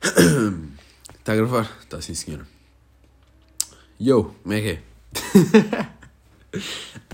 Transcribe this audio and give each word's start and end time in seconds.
Está 0.00 1.32
a 1.32 1.36
gravar? 1.36 1.78
Está 1.80 2.00
sim, 2.00 2.14
senhora. 2.14 2.46
Yo, 4.00 4.34
como 4.42 4.54
é 4.54 4.60
que 4.60 4.68
é? 4.68 4.82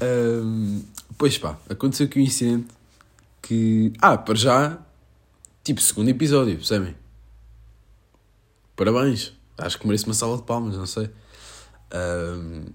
um, 0.42 0.84
pois 1.18 1.36
pá, 1.36 1.58
aconteceu 1.68 2.06
aqui 2.06 2.20
um 2.20 2.22
incidente 2.22 2.68
que. 3.42 3.92
Ah, 4.00 4.16
para 4.16 4.36
já. 4.36 4.78
Tipo, 5.64 5.80
segundo 5.80 6.08
episódio, 6.08 6.54
percebem? 6.54 6.94
Parabéns. 8.76 9.32
Acho 9.58 9.78
que 9.78 9.87
mereço 9.87 10.06
uma 10.06 10.14
sala 10.14 10.37
de 10.37 10.44
palmas, 10.44 10.76
não 10.76 10.87
sei. 10.87 11.10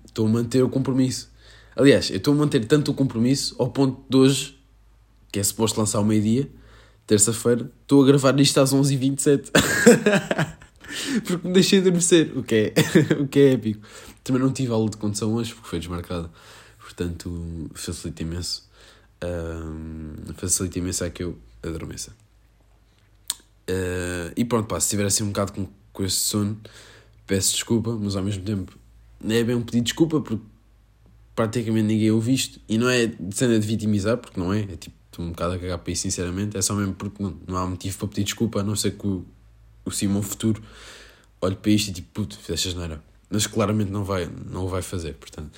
Estou 0.05 0.25
um, 0.25 0.29
a 0.29 0.33
manter 0.33 0.61
o 0.61 0.69
compromisso. 0.69 1.31
Aliás, 1.75 2.09
eu 2.09 2.17
estou 2.17 2.33
a 2.33 2.37
manter 2.37 2.65
tanto 2.65 2.91
o 2.91 2.93
compromisso 2.93 3.55
ao 3.57 3.69
ponto 3.69 4.03
de 4.09 4.17
hoje, 4.17 4.59
que 5.31 5.39
é 5.39 5.43
suposto 5.43 5.79
lançar 5.79 5.99
ao 5.99 6.03
meio-dia, 6.03 6.49
terça-feira, 7.11 7.69
estou 7.81 8.01
a 8.01 8.05
gravar 8.05 8.39
isto 8.39 8.57
às 8.61 8.73
11h27. 8.73 9.51
porque 11.27 11.45
me 11.45 11.53
deixei 11.53 11.79
adormecer, 11.79 12.31
o 12.37 12.41
que, 12.41 12.55
é, 12.55 12.73
o 13.19 13.27
que 13.27 13.39
é 13.39 13.53
épico. 13.53 13.85
Também 14.23 14.41
não 14.41 14.51
tive 14.53 14.71
aula 14.71 14.89
de 14.89 14.95
condução 14.95 15.33
hoje, 15.33 15.53
porque 15.53 15.67
foi 15.67 15.79
desmarcada. 15.79 16.31
Portanto, 16.79 17.69
facilita 17.73 18.21
imenso. 18.21 18.65
Um, 19.21 20.33
facilita 20.35 20.79
imenso 20.79 21.03
é 21.03 21.09
que 21.09 21.23
eu 21.23 21.37
adormeça. 21.61 22.11
Uh, 23.69 24.31
e 24.37 24.45
pronto, 24.45 24.67
pá, 24.67 24.79
se 24.79 24.85
estiver 24.85 25.05
assim 25.05 25.23
um 25.23 25.27
bocado 25.27 25.51
com, 25.51 25.67
com 25.91 26.05
este 26.05 26.19
sono, 26.19 26.57
peço 27.27 27.51
desculpa, 27.51 27.91
mas 27.91 28.15
ao 28.15 28.23
mesmo 28.23 28.43
tempo 28.43 28.77
não 29.21 29.35
é 29.35 29.43
bem 29.43 29.55
um 29.55 29.61
pedido 29.61 29.83
de 29.83 29.91
desculpa, 29.91 30.21
porque 30.21 30.43
praticamente 31.35 31.87
ninguém 31.87 32.09
ouve 32.09 32.33
isto. 32.33 32.61
E 32.69 32.77
não 32.77 32.89
é 32.89 33.11
cena 33.31 33.59
de 33.59 33.67
vitimizar, 33.67 34.17
porque 34.17 34.39
não 34.39 34.53
é. 34.53 34.61
É 34.61 34.77
tipo, 34.77 35.00
estou 35.11 35.25
um 35.25 35.29
bocado 35.29 35.53
a 35.53 35.59
cagar 35.59 35.77
para 35.77 35.91
isso, 35.91 36.03
sinceramente. 36.03 36.57
É 36.57 36.61
só 36.61 36.73
mesmo 36.73 36.93
porque 36.93 37.21
não, 37.21 37.37
não 37.45 37.57
há 37.57 37.67
motivo 37.67 37.97
para 37.97 38.07
pedir 38.07 38.23
desculpa, 38.23 38.61
a 38.61 38.63
não 38.63 38.75
ser 38.75 38.91
que 38.91 39.05
o, 39.05 39.25
o 39.83 39.91
Simão 39.91 40.23
Futuro 40.23 40.63
olhe 41.41 41.55
para 41.55 41.71
isto 41.71 41.89
e 41.89 41.93
tipo, 41.93 42.07
puto, 42.13 42.37
fizeste 42.37 42.69
asneira. 42.69 43.03
Mas 43.29 43.45
claramente 43.45 43.91
não 43.91 44.03
vai, 44.03 44.29
não 44.49 44.65
o 44.65 44.67
vai 44.67 44.81
fazer, 44.81 45.13
portanto. 45.15 45.51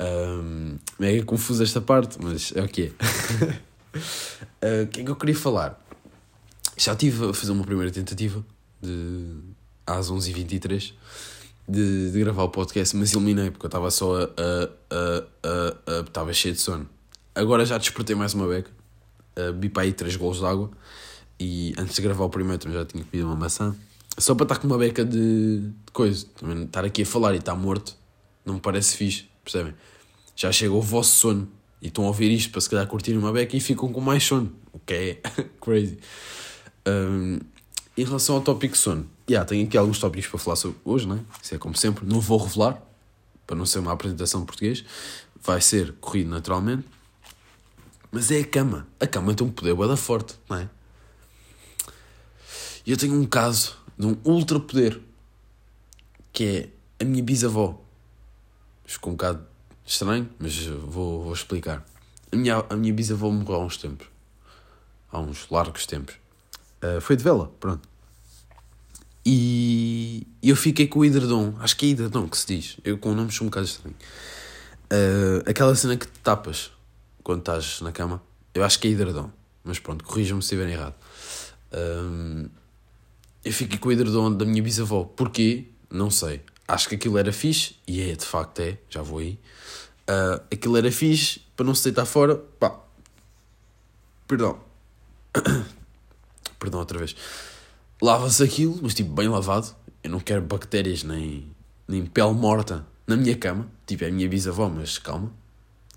Um, 0.00 0.78
mega 0.98 1.24
confuso 1.24 1.62
esta 1.62 1.80
parte, 1.80 2.18
mas 2.20 2.52
é 2.56 2.62
o 2.62 2.68
que 2.68 2.82
é. 2.82 2.86
uh, 2.86 4.84
o 4.84 4.86
que 4.88 5.00
é 5.00 5.04
que 5.04 5.10
eu 5.10 5.16
queria 5.16 5.36
falar? 5.36 5.80
Já 6.76 6.92
estive 6.92 7.30
a 7.30 7.34
fazer 7.34 7.52
uma 7.52 7.64
primeira 7.64 7.90
tentativa 7.92 8.44
de, 8.80 9.36
às 9.86 10.10
11h23 10.10 10.92
de, 11.68 12.10
de 12.10 12.20
gravar 12.20 12.44
o 12.44 12.48
podcast, 12.48 12.96
mas 12.96 13.12
eliminei 13.12 13.50
porque 13.50 13.66
eu 13.66 13.68
estava 13.68 13.90
só 13.90 14.16
a. 14.22 16.00
estava 16.00 16.32
cheio 16.32 16.54
de 16.54 16.60
sono. 16.60 16.88
Agora 17.34 17.64
já 17.64 17.78
despertei 17.78 18.14
mais 18.14 18.34
uma 18.34 18.46
beca, 18.46 18.70
uh, 19.38 19.52
bebi 19.52 19.68
para 19.70 19.84
aí 19.84 19.92
3 19.92 20.16
golos 20.16 20.38
de 20.38 20.44
água 20.44 20.70
e 21.40 21.74
antes 21.78 21.96
de 21.96 22.02
gravar 22.02 22.24
o 22.24 22.28
primeiro 22.28 22.58
também 22.58 22.76
já 22.76 22.84
tinha 22.84 23.02
comido 23.02 23.26
uma 23.26 23.36
maçã. 23.36 23.74
Só 24.18 24.34
para 24.34 24.44
estar 24.44 24.58
com 24.58 24.66
uma 24.66 24.76
beca 24.76 25.04
de, 25.04 25.60
de 25.60 25.92
coisa. 25.92 26.26
Também 26.36 26.64
estar 26.64 26.84
aqui 26.84 27.02
a 27.02 27.06
falar 27.06 27.34
e 27.34 27.38
estar 27.38 27.54
morto 27.54 27.96
não 28.44 28.54
me 28.54 28.60
parece 28.60 28.96
fixe, 28.96 29.28
percebem? 29.42 29.74
Já 30.36 30.50
chega 30.52 30.72
o 30.72 30.80
vosso 30.80 31.14
sono 31.14 31.48
e 31.80 31.88
estão 31.88 32.04
a 32.04 32.08
ouvir 32.08 32.30
isto 32.30 32.50
para 32.50 32.60
se 32.60 32.68
calhar 32.68 32.86
curtirem 32.86 33.18
uma 33.18 33.32
beca 33.32 33.56
e 33.56 33.60
ficam 33.60 33.92
com 33.92 34.00
mais 34.00 34.22
sono, 34.24 34.52
o 34.72 34.78
que 34.78 34.94
é 34.94 35.20
crazy. 35.60 35.98
Um, 36.86 37.38
em 37.96 38.04
relação 38.04 38.36
ao 38.36 38.40
tópico 38.42 38.76
sono, 38.76 39.08
yeah, 39.28 39.46
tenho 39.46 39.66
aqui 39.66 39.76
alguns 39.76 39.98
tópicos 39.98 40.28
para 40.28 40.38
falar 40.38 40.56
sobre 40.56 40.78
hoje, 40.84 41.06
não 41.06 41.16
é? 41.16 41.20
Isso 41.42 41.54
é 41.54 41.58
como 41.58 41.76
sempre, 41.76 42.06
não 42.06 42.20
vou 42.20 42.38
revelar, 42.38 42.82
para 43.46 43.56
não 43.56 43.66
ser 43.66 43.78
uma 43.78 43.92
apresentação 43.92 44.44
português, 44.44 44.84
vai 45.42 45.60
ser 45.60 45.92
corrido 46.00 46.30
naturalmente, 46.30 46.84
mas 48.12 48.30
é 48.30 48.40
a 48.40 48.44
cama. 48.44 48.86
A 49.00 49.06
cama 49.06 49.34
tem 49.34 49.46
um 49.46 49.50
poder 49.50 49.74
bada 49.74 49.96
forte, 49.96 50.34
não 50.48 50.58
é? 50.58 50.68
E 52.84 52.90
eu 52.90 52.96
tenho 52.96 53.14
um 53.14 53.24
caso 53.24 53.78
de 53.98 54.06
um 54.06 54.16
ultra 54.22 54.60
poder 54.60 55.00
que 56.30 56.44
é 56.98 57.02
a 57.02 57.06
minha 57.06 57.22
bisavó. 57.22 57.80
Ficou 58.84 59.12
um 59.12 59.16
bocado 59.16 59.46
estranho, 59.86 60.28
mas 60.38 60.66
vou, 60.66 61.24
vou 61.24 61.32
explicar. 61.32 61.84
A 62.30 62.36
minha, 62.36 62.64
a 62.68 62.76
minha 62.76 62.92
bisavó 62.92 63.30
morreu 63.30 63.62
há 63.62 63.64
uns 63.64 63.78
tempos. 63.78 64.06
Há 65.10 65.18
uns 65.18 65.48
largos 65.50 65.86
tempos. 65.86 66.14
Uh, 66.82 67.00
foi 67.00 67.16
de 67.16 67.24
vela, 67.24 67.50
pronto. 67.58 67.88
E 69.24 70.26
eu 70.42 70.56
fiquei 70.56 70.86
com 70.86 70.98
o 70.98 71.04
hidredom. 71.04 71.54
Acho 71.60 71.76
que 71.76 71.86
é 71.86 71.88
hidredom 71.90 72.28
que 72.28 72.36
se 72.36 72.46
diz. 72.46 72.76
Eu 72.84 72.98
com 72.98 73.12
o 73.12 73.14
nome 73.14 73.30
sou 73.30 73.46
um 73.46 73.50
bocado 73.50 73.66
estranho. 73.66 73.96
Uh, 74.92 75.48
aquela 75.48 75.74
cena 75.74 75.96
que 75.96 76.06
te 76.06 76.18
tapas 76.20 76.72
quando 77.22 77.40
estás 77.40 77.80
na 77.80 77.92
cama. 77.92 78.22
Eu 78.54 78.64
acho 78.64 78.78
que 78.78 78.88
é 78.88 78.90
hidredom. 78.90 79.30
Mas 79.64 79.78
pronto, 79.78 80.04
corrija-me 80.04 80.42
se 80.42 80.46
estiver 80.46 80.68
errado. 80.68 80.94
Um, 81.72 82.48
eu 83.44 83.52
fiquei 83.52 83.78
com 83.78 83.88
o 83.88 83.92
edredom 83.92 84.32
da 84.32 84.44
minha 84.44 84.62
bisavó. 84.62 85.04
Porquê? 85.04 85.66
Não 85.90 86.10
sei. 86.10 86.42
Acho 86.66 86.88
que 86.88 86.94
aquilo 86.94 87.18
era 87.18 87.32
fixe, 87.32 87.76
e 87.86 88.00
é, 88.00 88.14
de 88.14 88.24
facto 88.24 88.60
é, 88.60 88.78
já 88.88 89.02
vou 89.02 89.18
aí. 89.18 89.38
Uh, 90.08 90.42
aquilo 90.52 90.76
era 90.76 90.90
fixe, 90.90 91.40
para 91.56 91.66
não 91.66 91.74
se 91.74 91.84
deitar 91.84 92.06
fora, 92.06 92.36
pá. 92.36 92.80
Perdão. 94.26 94.58
Perdão 96.58 96.80
outra 96.80 96.98
vez. 96.98 97.14
Lava-se 98.00 98.42
aquilo, 98.42 98.78
mas 98.82 98.94
tipo, 98.94 99.10
bem 99.10 99.28
lavado. 99.28 99.74
Eu 100.02 100.10
não 100.10 100.20
quero 100.20 100.42
bactérias 100.42 101.02
nem, 101.02 101.50
nem 101.86 102.04
pele 102.06 102.32
morta 102.32 102.86
na 103.06 103.16
minha 103.16 103.36
cama. 103.36 103.68
Tipo, 103.86 104.04
é 104.04 104.08
a 104.08 104.12
minha 104.12 104.28
bisavó, 104.28 104.68
mas 104.68 104.98
calma. 104.98 105.32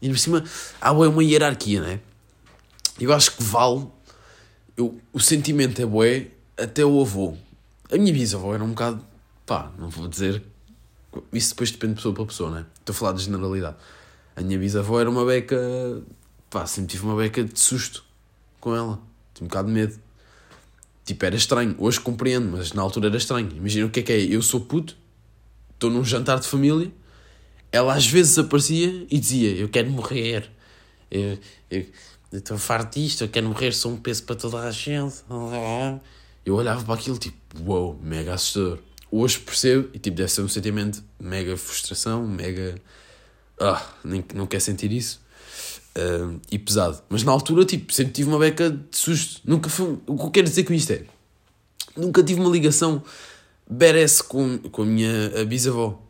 E 0.02 0.10
por 0.10 0.18
cima, 0.18 0.44
há 0.80 0.92
uma 0.92 1.24
hierarquia, 1.24 1.82
né? 1.82 2.00
Eu 3.00 3.14
acho 3.14 3.36
que 3.36 3.44
vale. 3.44 3.88
Eu, 4.76 5.00
o 5.12 5.20
sentimento 5.20 5.82
é 5.82 5.86
bué 5.86 6.28
até 6.58 6.86
o 6.86 7.02
avô. 7.02 7.36
A 7.92 7.98
minha 7.98 8.14
bisavó 8.14 8.54
era 8.54 8.64
um 8.64 8.70
bocado. 8.70 9.02
pá, 9.46 9.72
não 9.78 9.90
vou 9.90 10.08
dizer. 10.08 10.44
Isso 11.32 11.50
depois 11.50 11.72
depende 11.72 11.94
de 11.94 11.98
pessoa 11.98 12.14
para 12.14 12.26
pessoa, 12.26 12.52
né? 12.52 12.66
Estou 12.80 12.94
a 12.94 12.96
falar 12.96 13.14
de 13.14 13.24
generalidade. 13.24 13.78
A 14.36 14.42
minha 14.42 14.60
bisavó 14.60 15.00
era 15.00 15.10
uma 15.10 15.26
beca. 15.26 15.58
pá, 16.50 16.66
sempre 16.66 16.92
tive 16.92 17.06
uma 17.06 17.16
beca 17.16 17.44
de 17.44 17.60
susto 17.60 18.04
com 18.60 18.76
ela. 18.76 19.00
Tive 19.34 19.46
um 19.46 19.48
bocado 19.48 19.68
de 19.68 19.74
medo. 19.74 20.00
Tipo, 21.06 21.26
era 21.26 21.36
estranho. 21.36 21.76
Hoje 21.78 22.00
compreendo, 22.00 22.58
mas 22.58 22.74
na 22.74 22.82
altura 22.82 23.08
era 23.08 23.18
estranho. 23.18 23.50
Imagina 23.56 23.86
o 23.86 23.90
que 23.90 24.00
é 24.00 24.04
que 24.04 24.12
é. 24.12 24.20
Eu 24.20 24.42
sou 24.42 24.62
puto, 24.62 24.98
estou 25.74 25.90
num 25.90 26.04
jantar 26.04 26.40
de 26.40 26.48
família, 26.48 26.92
ela 27.76 27.96
às 27.96 28.08
vezes 28.08 28.38
aparecia 28.38 29.06
e 29.10 29.20
dizia: 29.20 29.56
Eu 29.56 29.70
quero 29.70 29.90
morrer. 29.90 30.50
Eu 31.12 31.38
estou 32.32 32.58
farto 32.58 33.00
disto, 33.00 33.24
eu 33.24 33.30
quero 33.30 33.48
morrer, 33.48 33.72
sou 33.72 33.92
um 33.92 33.98
peso 33.98 34.24
para 34.24 34.36
toda 34.36 34.60
a 34.60 34.72
gente 34.72 35.24
eu 36.46 36.56
olhava 36.56 36.84
para 36.86 36.94
aquilo 36.94 37.18
tipo, 37.18 37.38
uou, 37.66 37.88
wow, 37.88 38.00
mega 38.02 38.34
assustador. 38.34 38.78
Hoje 39.12 39.40
percebo 39.40 39.90
e 39.94 40.00
tipo, 40.00 40.16
deve 40.16 40.32
ser 40.32 40.42
um 40.42 40.48
sentimento 40.48 41.04
mega 41.20 41.58
frustração, 41.58 42.28
mega. 42.28 42.76
Ah, 43.60 43.84
nem, 44.04 44.24
não 44.36 44.46
quer 44.46 44.60
sentir 44.60 44.92
isso. 44.92 45.22
Uh, 45.98 46.40
e 46.52 46.60
pesado. 46.60 47.02
Mas 47.10 47.24
na 47.24 47.32
altura, 47.32 47.66
tipo, 47.66 47.92
sempre 47.92 48.14
tive 48.14 48.30
uma 48.30 48.38
beca 48.38 48.70
de 48.70 48.98
susto. 48.98 49.42
Nunca 49.46 49.70
foi. 49.70 49.98
O 50.06 50.18
que 50.18 50.24
eu 50.24 50.32
quero 50.32 50.48
dizer 50.48 50.66
com 50.66 50.74
isto 50.74 50.92
é. 50.92 51.04
Nunca 51.96 52.22
tive 52.22 52.42
uma 52.42 52.50
ligação 52.50 53.02
badass 53.68 54.22
com, 54.22 54.58
com 54.58 54.84
a 54.84 54.86
minha 54.86 55.42
a 55.42 55.46
bisavó. 55.46 56.05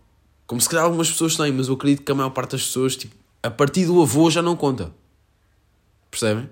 Como 0.47 0.61
se 0.61 0.69
calhar 0.69 0.85
algumas 0.85 1.09
pessoas 1.09 1.35
têm, 1.35 1.51
mas 1.51 1.67
eu 1.67 1.75
acredito 1.75 2.03
que 2.03 2.11
a 2.11 2.15
maior 2.15 2.29
parte 2.29 2.51
das 2.51 2.65
pessoas, 2.65 2.95
tipo, 2.95 3.15
a 3.41 3.49
partir 3.49 3.85
do 3.85 4.01
avô 4.01 4.29
já 4.29 4.41
não 4.41 4.55
conta. 4.55 4.91
Percebem? 6.09 6.49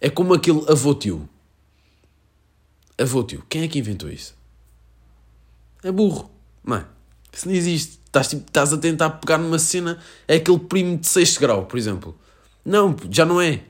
É 0.00 0.08
como 0.08 0.34
aquele 0.34 0.64
avô-tio 0.70 1.28
avô 3.02 3.22
tio. 3.22 3.42
Quem 3.48 3.62
é 3.62 3.68
que 3.68 3.78
inventou 3.78 4.10
isso? 4.10 4.34
É 5.82 5.90
burro. 5.90 6.30
É? 6.68 6.84
Isso 7.32 7.48
não 7.48 7.54
existe. 7.54 7.98
Estás, 8.04 8.28
tipo, 8.28 8.42
estás 8.46 8.72
a 8.72 8.78
tentar 8.78 9.10
pegar 9.10 9.38
numa 9.38 9.58
cena, 9.58 9.98
é 10.26 10.34
aquele 10.34 10.58
primo 10.58 10.98
de 10.98 11.06
sexto 11.06 11.40
grau, 11.40 11.66
por 11.66 11.78
exemplo. 11.78 12.18
Não, 12.64 12.96
já 13.10 13.24
não 13.24 13.40
é. 13.40 13.62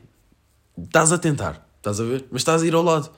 Estás 0.83 1.13
a 1.13 1.19
tentar, 1.19 1.69
estás 1.77 2.01
a 2.01 2.05
ver? 2.05 2.25
Mas 2.31 2.41
estás 2.41 2.63
a 2.63 2.67
ir 2.67 2.75
ao 2.75 2.83
lado. 2.83 3.11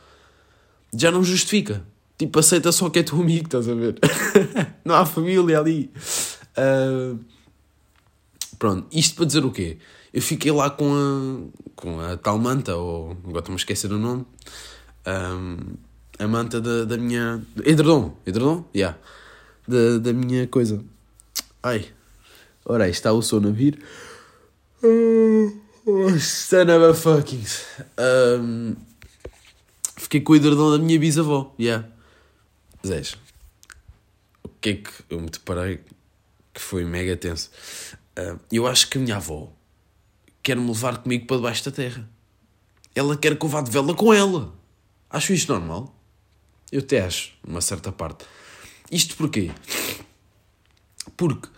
Já 0.93 1.11
não 1.11 1.23
justifica. 1.23 1.85
Tipo, 2.19 2.41
aceita 2.41 2.73
só 2.73 2.91
que 2.91 2.99
é 2.99 3.03
teu 3.03 3.21
amigo, 3.21 3.47
estás 3.47 3.69
a 3.69 3.75
ver? 3.75 3.99
não 4.85 4.97
há 4.97 5.07
família 5.07 5.59
ali. 5.59 5.91
Uh... 6.57 7.19
Pronto, 8.59 8.87
isto 8.93 9.17
para 9.17 9.25
dizer 9.25 9.45
o 9.45 9.51
quê? 9.51 9.79
Eu 10.13 10.23
fiquei 10.23 10.53
lá 10.53 10.71
com 10.71 10.93
a, 10.95 11.73
com 11.75 12.01
a 12.01 12.17
tal 12.17 12.39
manta, 12.39 12.77
ou 12.77 13.11
agora 13.11 13.39
estou-me 13.39 13.55
a 13.55 13.57
esquecer 13.57 13.91
o 13.91 13.99
nome. 13.99 14.25
Um 15.07 15.77
a 16.19 16.29
manta 16.29 16.61
da, 16.61 16.85
da 16.85 16.97
minha. 16.97 17.45
Edredom, 17.65 18.17
edredom? 18.27 18.65
Yeah. 18.75 18.99
Da, 19.67 19.99
da 19.99 20.13
minha 20.13 20.47
coisa. 20.47 20.85
Ai. 21.63 21.89
Ora, 22.65 22.89
está 22.89 23.13
o 23.13 23.23
sono 23.23 23.49
a 23.49 23.51
vir. 23.51 23.83
Oh, 24.85 26.19
son 26.19 26.71
of 26.71 26.85
a 26.91 26.95
fucking. 26.95 27.45
Um, 27.99 28.77
fiquei 29.97 30.21
com 30.21 30.33
o 30.33 30.37
edredom 30.37 30.71
da 30.71 30.79
minha 30.79 30.99
bisavó. 30.99 31.55
Yeah. 31.59 31.89
Zés. 32.87 33.17
O 34.45 34.49
que 34.61 34.71
é 34.71 34.75
que 34.75 34.91
eu 35.11 35.21
me 35.21 35.29
deparei 35.29 35.81
que 36.53 36.61
foi 36.61 36.85
mega 36.85 37.17
tenso? 37.17 37.51
Uh, 38.19 38.39
eu 38.51 38.67
acho 38.67 38.89
que 38.89 38.99
a 38.99 39.01
minha 39.01 39.17
avó 39.17 39.53
quer-me 40.43 40.67
levar 40.67 40.99
comigo 40.99 41.27
para 41.27 41.37
debaixo 41.37 41.65
da 41.65 41.71
terra. 41.71 42.09
Ela 42.95 43.17
quer 43.17 43.39
que 43.39 43.45
eu 43.45 43.49
vá 43.49 43.61
de 43.61 43.71
vela 43.71 43.95
com 43.95 44.13
ela. 44.13 44.53
Acho 45.09 45.33
isto 45.33 45.53
normal. 45.53 45.95
Eu 46.71 46.81
até 46.81 47.05
acho, 47.05 47.33
uma 47.47 47.61
certa 47.61 47.93
parte. 47.93 48.25
Isto 48.91 49.17
porquê? 49.17 49.51
Porque 51.17 51.49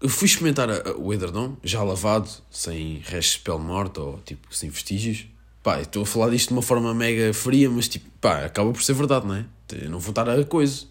eu 0.00 0.08
fui 0.08 0.26
experimentar 0.26 0.68
o 0.98 1.14
edredom, 1.14 1.56
já 1.62 1.82
lavado, 1.82 2.28
sem 2.50 2.98
restos 2.98 3.36
de 3.36 3.40
pele 3.40 3.58
morta 3.58 4.00
ou 4.00 4.18
tipo 4.18 4.54
sem 4.54 4.68
vestígios. 4.68 5.26
Pá, 5.62 5.80
estou 5.80 6.02
a 6.02 6.06
falar 6.06 6.30
disto 6.30 6.48
de 6.48 6.54
uma 6.54 6.62
forma 6.62 6.92
mega 6.92 7.32
fria, 7.32 7.70
mas 7.70 7.88
tipo, 7.88 8.10
pá, 8.20 8.44
acaba 8.44 8.70
por 8.70 8.82
ser 8.82 8.92
verdade, 8.92 9.26
não 9.26 9.34
é? 9.34 9.46
Eu 9.72 9.88
não 9.88 9.98
vou 9.98 10.10
estar 10.10 10.28
a 10.28 10.44
coisa. 10.44 10.84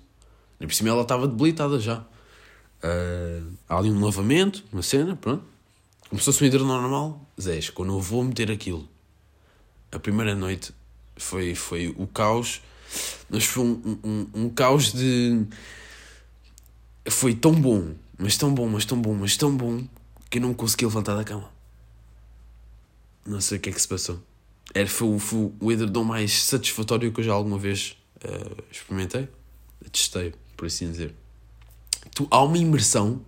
Nem 0.60 0.68
por 0.68 0.74
cima 0.74 0.90
ela 0.90 1.04
estava 1.04 1.28
debilitada 1.28 1.80
já. 1.80 2.04
Uh, 2.84 3.54
há 3.70 3.78
ali 3.78 3.90
um 3.90 4.04
lavamento, 4.04 4.64
uma 4.72 4.82
cena, 4.82 5.16
pronto. 5.16 5.44
Começou-se 6.10 6.44
um 6.44 6.48
edredom 6.48 6.66
normal. 6.66 7.26
Zés, 7.40 7.70
quando 7.70 7.94
eu 7.94 8.00
vou 8.00 8.24
meter 8.24 8.52
aquilo, 8.52 8.88
a 9.92 9.98
primeira 9.98 10.36
noite 10.36 10.74
foi, 11.16 11.56
foi 11.56 11.88
o 11.98 12.06
caos, 12.06 12.62
mas 13.30 13.46
foi 13.46 13.64
um, 13.64 14.00
um, 14.04 14.28
um 14.34 14.50
caos 14.50 14.92
de. 14.92 15.46
Foi 17.10 17.34
tão 17.34 17.54
bom, 17.54 17.94
mas 18.18 18.38
tão 18.38 18.54
bom, 18.54 18.68
mas 18.68 18.86
tão 18.86 19.02
bom, 19.02 19.14
mas 19.14 19.38
tão 19.38 19.56
bom, 19.56 19.88
que 20.30 20.38
eu 20.38 20.42
não 20.42 20.54
consegui 20.54 20.86
levantar 20.86 21.16
da 21.16 21.24
cama. 21.24 21.50
Não 23.26 23.40
sei 23.40 23.58
o 23.58 23.62
que 23.62 23.70
é 23.70 23.74
que 23.74 23.82
se 23.82 23.88
passou. 23.88 24.22
Era, 24.74 24.88
foi, 24.88 25.18
foi 25.20 25.52
o 25.60 25.72
edredom 25.72 26.04
mais 26.04 26.44
satisfatório 26.44 27.12
que 27.14 27.22
eu 27.22 27.24
já 27.24 27.34
alguma 27.34 27.58
vez 27.58 27.98
uh, 28.18 28.64
experimentei. 28.72 29.30
Testei, 29.92 30.34
por 30.58 30.66
assim 30.66 30.90
dizer. 30.90 31.14
Tu, 32.16 32.28
há 32.30 32.44
uma 32.44 32.58
imersão, 32.58 33.22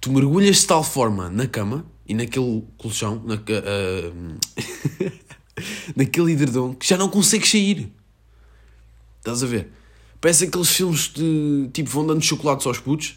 tu 0.00 0.12
mergulhas 0.12 0.56
de 0.56 0.66
tal 0.66 0.82
forma 0.82 1.28
na 1.30 1.46
cama 1.46 1.84
e 2.06 2.14
naquele 2.14 2.64
colchão, 2.76 3.22
na, 3.24 3.34
uh, 3.34 4.38
naquele 5.96 6.32
edredom, 6.32 6.74
que 6.74 6.86
já 6.86 6.96
não 6.96 7.08
consegues 7.08 7.50
sair. 7.50 7.92
Estás 9.18 9.42
a 9.42 9.46
ver? 9.46 9.70
Parece 10.20 10.44
aqueles 10.44 10.70
filmes 10.70 11.08
de 11.12 11.68
tipo 11.72 11.90
vão 11.90 12.06
dando 12.06 12.22
chocolates 12.22 12.66
aos 12.66 12.78
putos, 12.78 13.16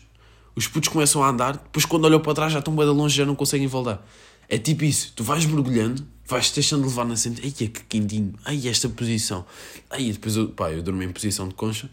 os 0.55 0.67
putos 0.67 0.89
começam 0.89 1.23
a 1.23 1.29
andar, 1.29 1.53
depois 1.53 1.85
quando 1.85 2.05
olham 2.05 2.19
para 2.19 2.33
trás 2.33 2.51
já 2.51 2.59
estão 2.59 2.75
bem 2.75 2.85
de 2.85 2.91
longe 2.91 3.15
já 3.15 3.25
não 3.25 3.35
conseguem 3.35 3.67
voltar. 3.67 4.05
É 4.49 4.57
tipo 4.57 4.83
isso, 4.83 5.13
tu 5.15 5.23
vais 5.23 5.45
mergulhando, 5.45 6.07
vais-te 6.25 6.55
deixando 6.55 6.83
levar 6.83 7.05
na 7.05 7.15
cena, 7.15 7.37
ai 7.43 7.51
que 7.51 7.67
quentinho, 7.67 8.33
ai 8.43 8.67
esta 8.67 8.89
posição, 8.89 9.45
ai 9.89 10.11
depois 10.11 10.35
eu, 10.35 10.49
pá, 10.49 10.71
eu 10.71 10.81
durmo 10.81 11.03
em 11.03 11.11
posição 11.11 11.47
de 11.47 11.53
concha, 11.53 11.89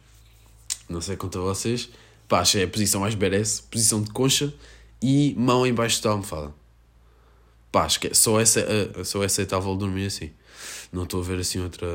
não 0.89 1.01
sei 1.01 1.17
quanto 1.17 1.39
a 1.39 1.43
vocês, 1.43 1.91
pá, 2.29 2.41
achei 2.41 2.65
a 2.65 2.69
posição 2.69 3.01
mais 3.01 3.15
berece, 3.15 3.63
posição 3.63 4.03
de 4.03 4.11
concha 4.11 4.53
e 5.03 5.35
mão 5.37 5.67
embaixo 5.67 6.03
da 6.03 6.11
almofada. 6.11 6.53
Pá, 7.71 7.85
acho 7.85 8.01
que 8.01 8.09
é, 8.09 8.15
só, 8.15 8.41
essa, 8.41 8.65
só 9.05 9.23
é 9.23 9.27
aceitável 9.27 9.75
dormir 9.77 10.07
assim. 10.07 10.31
Não 10.93 11.05
estou 11.05 11.21
a 11.21 11.25
ver 11.25 11.41
assim 11.41 11.61
outra. 11.61 11.87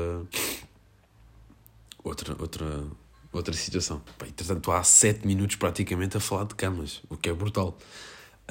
Outra. 2.04 2.36
Outra. 2.38 2.84
Outra 3.32 3.54
situação. 3.54 4.02
Pá, 4.18 4.26
entretanto, 4.26 4.70
há 4.72 4.82
7 4.82 5.26
minutos 5.26 5.56
praticamente 5.56 6.16
a 6.16 6.20
falar 6.20 6.44
de 6.44 6.54
camas, 6.54 7.00
o 7.08 7.16
que 7.16 7.28
é 7.28 7.32
brutal. 7.32 7.78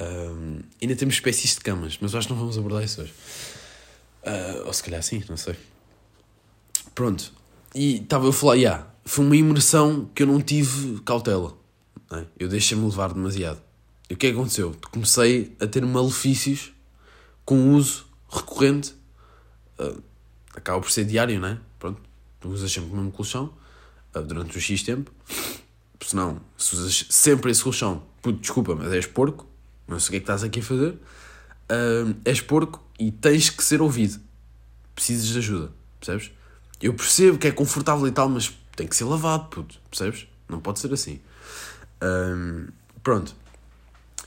Um, 0.00 0.60
ainda 0.80 0.96
temos 0.96 1.14
espécies 1.14 1.54
de 1.54 1.60
camas, 1.60 1.98
mas 2.00 2.14
acho 2.14 2.26
que 2.26 2.32
não 2.32 2.40
vamos 2.40 2.56
abordar 2.56 2.82
isso 2.82 3.02
hoje. 3.02 3.12
Uh, 4.22 4.66
ou 4.66 4.72
se 4.72 4.82
calhar 4.82 5.02
sim, 5.02 5.22
não 5.28 5.36
sei. 5.36 5.54
Pronto. 6.94 7.32
E 7.74 7.96
estava 7.96 8.24
eu 8.24 8.30
a 8.30 8.32
falar, 8.32 8.54
yeah, 8.54 8.86
foi 9.04 9.24
uma 9.24 9.36
imersão 9.36 10.10
que 10.14 10.22
eu 10.22 10.26
não 10.26 10.40
tive 10.40 11.00
cautela. 11.02 11.59
É? 12.12 12.24
Eu 12.38 12.48
deixei-me 12.48 12.84
levar 12.84 13.12
demasiado. 13.12 13.60
E 14.08 14.14
o 14.14 14.16
que 14.16 14.26
é 14.26 14.30
que 14.30 14.36
aconteceu? 14.36 14.74
Comecei 14.90 15.56
a 15.60 15.66
ter 15.66 15.84
malefícios 15.84 16.72
com 17.44 17.74
uso 17.74 18.06
recorrente. 18.28 18.94
Uh, 19.78 20.02
acaba 20.54 20.80
por 20.80 20.90
ser 20.90 21.04
diário, 21.04 21.38
não 21.38 21.48
é? 21.48 21.58
Pronto. 21.78 22.00
Tu 22.40 22.48
usas 22.48 22.70
sempre 22.72 22.90
o 22.90 22.96
mesmo 22.96 23.12
colchão 23.12 23.52
uh, 24.14 24.20
durante 24.20 24.56
um 24.56 24.60
X 24.60 24.82
tempo. 24.82 25.10
Se 26.00 26.16
não, 26.16 26.40
se 26.56 26.74
usas 26.74 27.06
sempre 27.10 27.50
esse 27.50 27.62
colchão, 27.62 28.02
puto, 28.20 28.40
desculpa, 28.40 28.74
mas 28.74 28.92
és 28.92 29.06
porco 29.06 29.50
não 29.90 29.98
sei 29.98 30.06
o 30.06 30.10
que 30.10 30.16
é 30.16 30.20
que 30.20 30.24
estás 30.24 30.44
aqui 30.44 30.60
a 30.60 30.62
fazer, 30.62 30.90
uh, 30.90 32.16
és 32.24 32.40
porco 32.40 32.80
e 32.98 33.10
tens 33.10 33.50
que 33.50 33.62
ser 33.62 33.82
ouvido. 33.82 34.20
Precisas 34.94 35.28
de 35.28 35.38
ajuda, 35.38 35.72
percebes? 35.98 36.30
Eu 36.80 36.94
percebo 36.94 37.36
que 37.36 37.48
é 37.48 37.50
confortável 37.50 38.06
e 38.06 38.12
tal, 38.12 38.28
mas 38.28 38.54
tem 38.76 38.86
que 38.86 38.94
ser 38.94 39.04
lavado, 39.04 39.48
puto, 39.48 39.78
percebes? 39.90 40.26
Não 40.48 40.60
pode 40.60 40.78
ser 40.78 40.92
assim. 40.92 41.20
Uh, 42.02 42.72
pronto. 43.02 43.34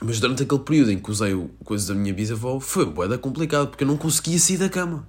Mas 0.00 0.20
durante 0.20 0.42
aquele 0.42 0.60
período 0.60 0.92
em 0.92 0.98
que 0.98 1.10
usei 1.10 1.32
coisas 1.64 1.86
da 1.86 1.94
minha 1.94 2.12
bisavó, 2.12 2.60
foi 2.60 2.84
boeda 2.84 3.16
complicado, 3.16 3.68
porque 3.68 3.84
eu 3.84 3.88
não 3.88 3.96
conseguia 3.96 4.38
sair 4.38 4.58
da 4.58 4.68
cama. 4.68 5.08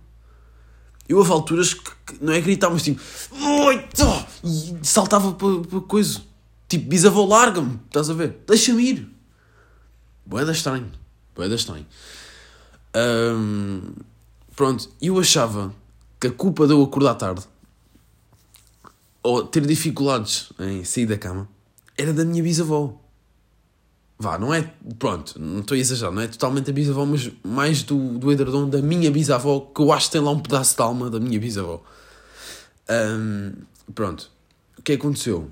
Eu 1.08 1.18
houve 1.18 1.32
alturas 1.32 1.74
que, 1.74 1.92
que 2.06 2.24
não 2.24 2.34
é 2.34 2.42
gritar, 2.42 2.70
mas 2.70 2.84
tipo! 2.84 3.02
E 4.44 4.86
saltava 4.86 5.34
para 5.34 5.82
coisa. 5.82 6.22
Tipo, 6.68 6.90
bisavó, 6.90 7.26
larga-me, 7.26 7.80
estás 7.86 8.10
a 8.10 8.14
ver? 8.14 8.40
Deixa-me 8.48 8.84
ir. 8.84 9.10
Boeda 10.26 10.52
estranho. 10.52 10.92
Boeda 11.36 11.56
estranho. 11.56 11.86
Um, 12.96 13.94
pronto, 14.56 14.90
eu 15.02 15.20
achava 15.20 15.74
que 16.20 16.28
a 16.28 16.32
culpa 16.32 16.66
de 16.66 16.74
eu 16.74 16.82
acordar 16.82 17.16
tarde 17.16 17.44
ou 19.22 19.44
ter 19.44 19.66
dificuldades 19.66 20.50
em 20.60 20.84
sair 20.84 21.06
da 21.06 21.18
cama 21.18 21.48
era 21.98 22.14
da 22.14 22.26
minha 22.26 22.44
bisavó. 22.44 23.00
Vá, 24.18 24.38
não 24.38 24.54
é. 24.54 24.74
Pronto, 24.98 25.40
não 25.40 25.60
estou 25.60 25.76
a 25.76 25.78
exagerar, 25.78 26.12
não 26.12 26.22
é 26.22 26.28
totalmente 26.28 26.70
a 26.70 26.74
bisavó, 26.74 27.06
mas 27.06 27.32
mais 27.44 27.84
do, 27.84 28.18
do 28.18 28.32
edredom 28.32 28.70
da 28.70 28.82
minha 28.82 29.12
bisavó, 29.12 29.60
que 29.60 29.82
eu 29.82 29.92
acho 29.92 30.08
que 30.08 30.14
tem 30.14 30.22
lá 30.22 30.32
um 30.32 30.40
pedaço 30.40 30.76
de 30.76 30.82
alma 30.82 31.10
da 31.10 31.20
minha 31.20 31.40
bisavó. 31.40 31.84
Um, 32.90 33.54
pronto, 33.94 34.32
o 34.78 34.82
que 34.82 34.94
aconteceu? 34.94 35.52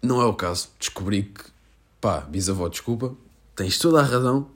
Não 0.00 0.20
é 0.20 0.24
o 0.24 0.34
caso. 0.34 0.68
Descobri 0.78 1.24
que 1.24 1.44
pá, 2.00 2.20
bisavó, 2.20 2.68
desculpa, 2.68 3.16
tens 3.56 3.78
toda 3.78 4.00
a 4.00 4.04
razão, 4.04 4.48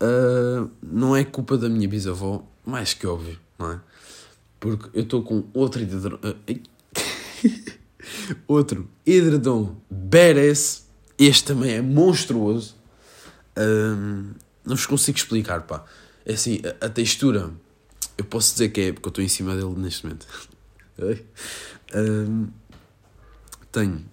uh, 0.00 0.70
não 0.82 1.16
é 1.16 1.24
culpa 1.24 1.56
da 1.56 1.68
minha 1.68 1.88
bisavó, 1.88 2.44
mais 2.64 2.94
que 2.94 3.06
óbvio, 3.06 3.38
não 3.58 3.72
é? 3.72 3.80
Porque 4.60 4.90
eu 4.96 5.02
estou 5.02 5.22
com 5.22 5.44
outro 5.52 5.82
edredom, 5.82 6.16
uh, 6.16 6.60
outro 8.46 8.88
edredom 9.06 9.76
badass, 9.90 10.86
este 11.18 11.44
também 11.44 11.72
é 11.72 11.82
monstruoso, 11.82 12.76
uh, 13.56 14.34
não 14.64 14.76
vos 14.76 14.86
consigo 14.86 15.18
explicar, 15.18 15.62
pá. 15.62 15.84
É 16.24 16.34
assim, 16.34 16.60
a, 16.80 16.86
a, 16.86 16.88
textura, 16.88 17.50
eu 18.16 18.24
posso 18.24 18.52
dizer 18.52 18.68
que 18.68 18.80
é 18.80 18.92
porque 18.92 19.08
eu 19.08 19.10
estou 19.10 19.24
em 19.24 19.28
cima 19.28 19.56
dele 19.56 19.74
neste 19.76 20.04
momento. 20.04 20.26
uh, 20.98 22.48
tenho 23.72 24.04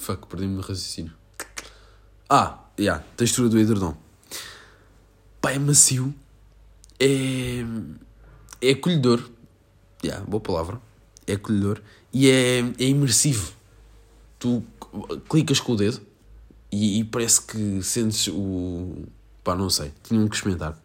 Fuck, 0.00 0.28
perdi-me 0.28 0.54
no 0.54 0.62
raciocínio. 0.62 1.12
Ah, 2.28 2.64
já, 2.78 2.82
yeah, 2.82 3.04
textura 3.16 3.48
do 3.48 3.58
edredom. 3.58 3.94
Pá, 5.40 5.52
é 5.52 5.58
macio. 5.58 6.14
É. 6.98 7.64
É 8.62 8.70
acolhedor. 8.70 9.20
Já, 10.02 10.10
yeah, 10.12 10.24
boa 10.26 10.40
palavra. 10.40 10.80
É 11.30 11.34
acolhedor. 11.34 11.80
E 12.12 12.28
é, 12.28 12.58
é 12.78 12.84
imersivo. 12.84 13.52
Tu 14.38 14.62
clicas 15.28 15.60
com 15.60 15.72
o 15.72 15.76
dedo 15.76 16.00
e, 16.72 17.00
e 17.00 17.04
parece 17.04 17.42
que 17.42 17.82
sentes 17.82 18.28
o. 18.28 19.04
Pá, 19.44 19.54
não 19.54 19.70
sei. 19.70 19.92
Tinha 20.02 20.26
que 20.28 20.34
experimentar. 20.34 20.78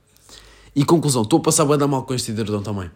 E 0.75 0.83
conclusão, 0.83 1.21
estou 1.23 1.39
a 1.39 1.41
passar 1.41 1.65
da 1.77 1.87
mal 1.87 2.03
com 2.03 2.13
este 2.13 2.31
edredom 2.31 2.61
também. 2.61 2.91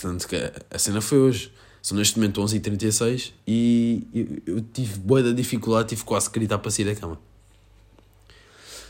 Tanto 0.00 0.28
que 0.28 0.36
a 0.70 0.78
cena 0.78 1.00
foi 1.00 1.18
hoje. 1.18 1.52
São 1.80 1.98
neste 1.98 2.18
momento 2.18 2.40
11h36 2.40 3.32
e 3.46 4.06
eu, 4.46 4.56
eu 4.56 4.60
tive 4.72 4.98
boa 5.00 5.22
da 5.22 5.32
dificuldade, 5.32 5.90
tive 5.90 6.02
quase 6.02 6.30
que 6.30 6.38
gritar 6.38 6.58
para 6.58 6.70
sair 6.70 6.86
da 6.86 6.94
cama. 6.94 7.18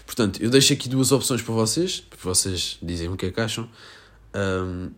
Portanto, 0.07 0.41
eu 0.41 0.49
deixo 0.49 0.73
aqui 0.73 0.89
duas 0.89 1.11
opções 1.11 1.43
para 1.43 1.55
vocês, 1.55 2.01
para 2.01 2.19
vocês 2.23 2.79
dizem 2.81 3.09
o 3.09 3.17
que 3.17 3.27
é 3.27 3.31
que 3.33 3.41
acham. 3.41 3.69
Um, 4.33 4.91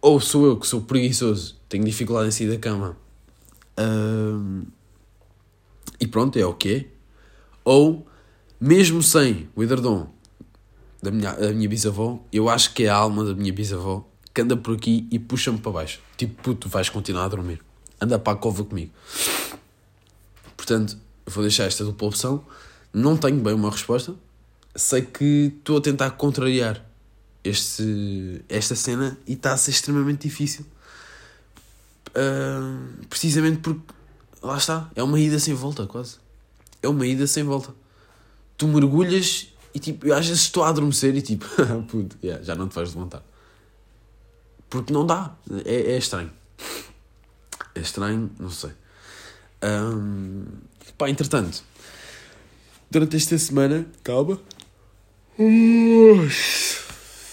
ou 0.00 0.20
sou 0.20 0.46
eu 0.46 0.56
que 0.56 0.66
sou 0.66 0.80
preguiçoso, 0.80 1.56
tenho 1.72 1.84
dificuldade 1.86 2.28
em 2.28 2.30
sair 2.30 2.50
da 2.50 2.58
cama 2.58 2.98
um, 3.78 4.64
e 5.98 6.06
pronto, 6.06 6.38
é 6.38 6.44
o 6.44 6.52
que 6.52 6.74
é. 6.74 6.86
Ou, 7.64 8.06
mesmo 8.60 9.02
sem 9.02 9.48
o 9.56 9.62
edredom 9.62 10.06
da 11.02 11.10
minha, 11.10 11.32
da 11.32 11.50
minha 11.50 11.66
bisavó, 11.66 12.22
eu 12.30 12.50
acho 12.50 12.74
que 12.74 12.84
é 12.84 12.90
a 12.90 12.94
alma 12.94 13.24
da 13.24 13.34
minha 13.34 13.52
bisavó 13.54 14.06
que 14.34 14.42
anda 14.42 14.54
por 14.54 14.74
aqui 14.74 15.08
e 15.10 15.18
puxa-me 15.18 15.58
para 15.58 15.72
baixo. 15.72 16.00
Tipo, 16.18 16.42
puto, 16.42 16.68
vais 16.68 16.90
continuar 16.90 17.24
a 17.24 17.28
dormir. 17.28 17.62
Anda 17.98 18.18
para 18.18 18.34
a 18.34 18.36
cova 18.36 18.62
comigo. 18.64 18.92
Portanto, 20.54 20.98
vou 21.26 21.42
deixar 21.42 21.64
esta 21.64 21.84
dupla 21.84 22.08
opção. 22.08 22.44
Não 22.92 23.16
tenho 23.16 23.40
bem 23.40 23.54
uma 23.54 23.70
resposta. 23.70 24.14
Sei 24.74 25.00
que 25.00 25.54
estou 25.58 25.78
a 25.78 25.80
tentar 25.80 26.10
contrariar 26.12 26.84
este, 27.42 28.44
esta 28.48 28.74
cena 28.74 29.16
e 29.26 29.32
está 29.32 29.54
a 29.54 29.56
ser 29.56 29.70
extremamente 29.70 30.28
difícil. 30.28 30.66
Uh, 32.12 33.06
precisamente 33.08 33.58
porque, 33.58 33.80
lá 34.42 34.58
está, 34.58 34.90
é 34.94 35.02
uma 35.02 35.18
ida 35.18 35.38
sem 35.38 35.54
volta, 35.54 35.86
quase. 35.86 36.16
É 36.82 36.88
uma 36.88 37.06
ida 37.06 37.26
sem 37.26 37.42
volta. 37.42 37.74
Tu 38.56 38.68
mergulhas 38.68 39.48
e 39.74 39.78
tipo, 39.78 40.12
às 40.12 40.26
vezes 40.26 40.42
estou 40.42 40.62
a 40.64 40.68
adormecer 40.68 41.16
e 41.16 41.22
tipo, 41.22 41.46
puto, 41.88 42.16
yeah, 42.22 42.42
já 42.44 42.54
não 42.54 42.68
te 42.68 42.74
vais 42.74 42.94
levantar 42.94 43.22
Porque 44.68 44.92
não 44.92 45.06
dá. 45.06 45.34
É, 45.64 45.92
é 45.92 45.98
estranho. 45.98 46.30
É 47.74 47.80
estranho, 47.80 48.30
não 48.38 48.50
sei. 48.50 48.72
Um, 49.62 50.44
pá, 50.98 51.08
entretanto, 51.08 51.62
durante 52.90 53.16
esta 53.16 53.38
semana. 53.38 53.86
Calma. 54.02 54.38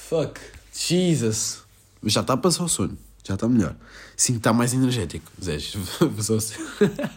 Fuck. 0.08 0.40
Jesus. 0.74 1.64
Mas 2.02 2.14
já 2.14 2.22
está 2.22 2.34
a 2.34 2.38
passar 2.38 2.64
o 2.64 2.70
sono. 2.70 2.98
Já 3.30 3.36
está 3.36 3.48
melhor. 3.48 3.76
Que 4.18 4.32
está 4.32 4.52
mais 4.52 4.74
energético. 4.74 5.32
Zé, 5.40 5.60
só, 6.20 6.40
se... 6.40 6.56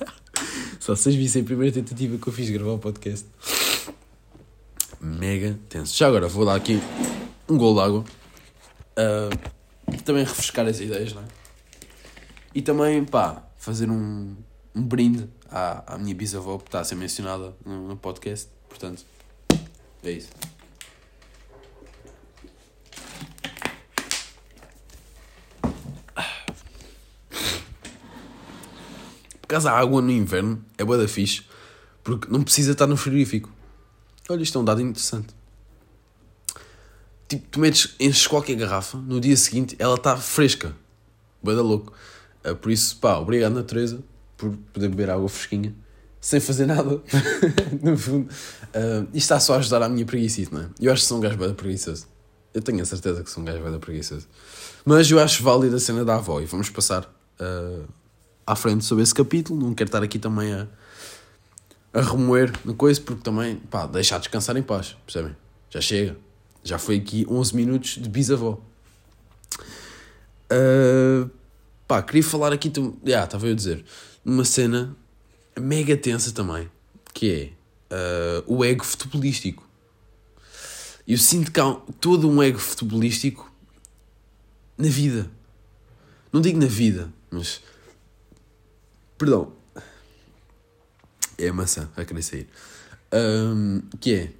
só 0.78 0.94
vocês 0.94 1.14
vissem 1.14 1.40
a 1.40 1.44
primeira 1.44 1.72
tentativa 1.72 2.18
que 2.18 2.28
eu 2.28 2.32
fiz 2.34 2.48
de 2.48 2.52
gravar 2.52 2.72
o 2.72 2.78
podcast. 2.78 3.26
Mega 5.00 5.58
tenso. 5.70 5.96
Já 5.96 6.08
agora 6.08 6.28
vou 6.28 6.44
dar 6.44 6.54
aqui 6.54 6.78
um 7.48 7.56
gol 7.56 7.74
de 7.74 7.80
água. 7.80 8.04
Uh, 8.92 10.00
também 10.04 10.22
refrescar 10.22 10.66
as 10.66 10.80
ideias, 10.80 11.14
não 11.14 11.22
é? 11.22 11.24
E 12.54 12.60
também, 12.60 13.02
pá, 13.06 13.42
fazer 13.56 13.88
um, 13.88 14.36
um 14.74 14.82
brinde 14.82 15.26
à, 15.50 15.94
à 15.94 15.98
minha 15.98 16.14
bisavó 16.14 16.58
que 16.58 16.68
está 16.68 16.80
a 16.80 16.84
ser 16.84 16.96
mencionada 16.96 17.56
no, 17.64 17.88
no 17.88 17.96
podcast. 17.96 18.50
Portanto, 18.68 19.02
é 20.04 20.10
isso. 20.10 20.28
Causa 29.52 29.68
da 29.68 29.76
água 29.76 30.00
no 30.00 30.10
inverno 30.10 30.64
é 30.78 30.84
boa 30.84 30.96
da 30.96 31.06
fixe, 31.06 31.42
porque 32.02 32.26
não 32.30 32.42
precisa 32.42 32.72
estar 32.72 32.86
no 32.86 32.96
frigorífico. 32.96 33.52
Olha, 34.30 34.42
isto 34.42 34.56
é 34.56 34.60
um 34.62 34.64
dado 34.64 34.80
interessante. 34.80 35.34
Tipo, 37.28 37.46
tu 37.50 37.60
metes, 37.60 37.94
enches 38.00 38.26
qualquer 38.26 38.54
garrafa, 38.54 38.96
no 38.96 39.20
dia 39.20 39.36
seguinte 39.36 39.76
ela 39.78 39.96
está 39.96 40.16
fresca. 40.16 40.74
Boa 41.42 41.54
da 41.54 41.60
louco. 41.60 41.92
Uh, 42.42 42.56
por 42.56 42.72
isso, 42.72 42.96
pá, 42.96 43.18
obrigado 43.18 43.52
natureza 43.52 44.02
por 44.38 44.56
poder 44.72 44.88
beber 44.88 45.10
água 45.10 45.28
fresquinha 45.28 45.74
sem 46.18 46.40
fazer 46.40 46.64
nada. 46.64 47.02
no 47.82 47.98
fundo, 47.98 48.30
uh, 48.30 49.02
isto 49.08 49.16
está 49.16 49.38
só 49.38 49.56
a 49.56 49.58
ajudar 49.58 49.82
a 49.82 49.88
minha 49.90 50.06
preguiça, 50.06 50.48
não 50.50 50.62
é? 50.62 50.68
Eu 50.80 50.90
acho 50.90 51.02
que 51.02 51.08
sou 51.08 51.18
um 51.18 51.20
gajo 51.20 51.36
bem 51.36 51.52
preguiçoso. 51.52 52.06
Eu 52.54 52.62
tenho 52.62 52.80
a 52.80 52.86
certeza 52.86 53.22
que 53.22 53.30
sou 53.30 53.42
um 53.42 53.44
gajo 53.44 53.62
bem 53.62 53.78
preguiçoso. 53.78 54.26
Mas 54.82 55.10
eu 55.10 55.20
acho 55.20 55.42
válida 55.42 55.76
a 55.76 55.78
cena 55.78 56.06
da 56.06 56.14
avó 56.14 56.40
e 56.40 56.46
vamos 56.46 56.70
passar 56.70 57.04
uh, 57.38 57.86
à 58.46 58.56
frente 58.56 58.84
sobre 58.84 59.02
esse 59.02 59.14
capítulo. 59.14 59.60
Não 59.60 59.74
quero 59.74 59.88
estar 59.88 60.02
aqui 60.02 60.18
também 60.18 60.52
a, 60.52 60.66
a 61.92 62.00
remoer 62.00 62.52
na 62.64 62.74
coisa, 62.74 63.00
porque 63.00 63.22
também, 63.22 63.56
pá, 63.56 63.86
deixar 63.86 64.18
descansar 64.18 64.56
em 64.56 64.62
paz, 64.62 64.96
percebem? 65.06 65.36
Já 65.70 65.80
chega. 65.80 66.16
Já 66.64 66.78
foi 66.78 66.96
aqui 66.96 67.26
11 67.28 67.56
minutos 67.56 67.90
de 68.00 68.08
bisavó. 68.08 68.60
Uh, 70.52 71.30
pá, 71.88 72.02
queria 72.02 72.22
falar 72.22 72.52
aqui, 72.52 72.70
já, 73.04 73.24
estava 73.24 73.46
eu 73.46 73.52
a 73.52 73.54
dizer, 73.56 73.84
numa 74.24 74.44
cena 74.44 74.96
mega 75.58 75.96
tensa 75.96 76.30
também, 76.32 76.70
que 77.12 77.54
é 77.90 77.94
uh, 77.94 78.54
o 78.54 78.64
ego 78.64 78.84
futebolístico. 78.84 79.66
Eu 81.06 81.18
sinto 81.18 81.50
que 81.50 81.58
há 81.58 81.74
todo 82.00 82.30
um 82.30 82.42
ego 82.42 82.58
futebolístico 82.58 83.50
na 84.78 84.88
vida. 84.88 85.30
Não 86.32 86.40
digo 86.40 86.58
na 86.58 86.66
vida, 86.66 87.12
mas. 87.30 87.60
Perdão. 89.22 89.52
É 91.38 91.46
a 91.46 91.52
maçã 91.52 91.88
a 91.96 92.04
querer 92.04 92.22
sair. 92.22 92.48
Um, 93.12 93.80
que 94.00 94.14
é. 94.14 94.32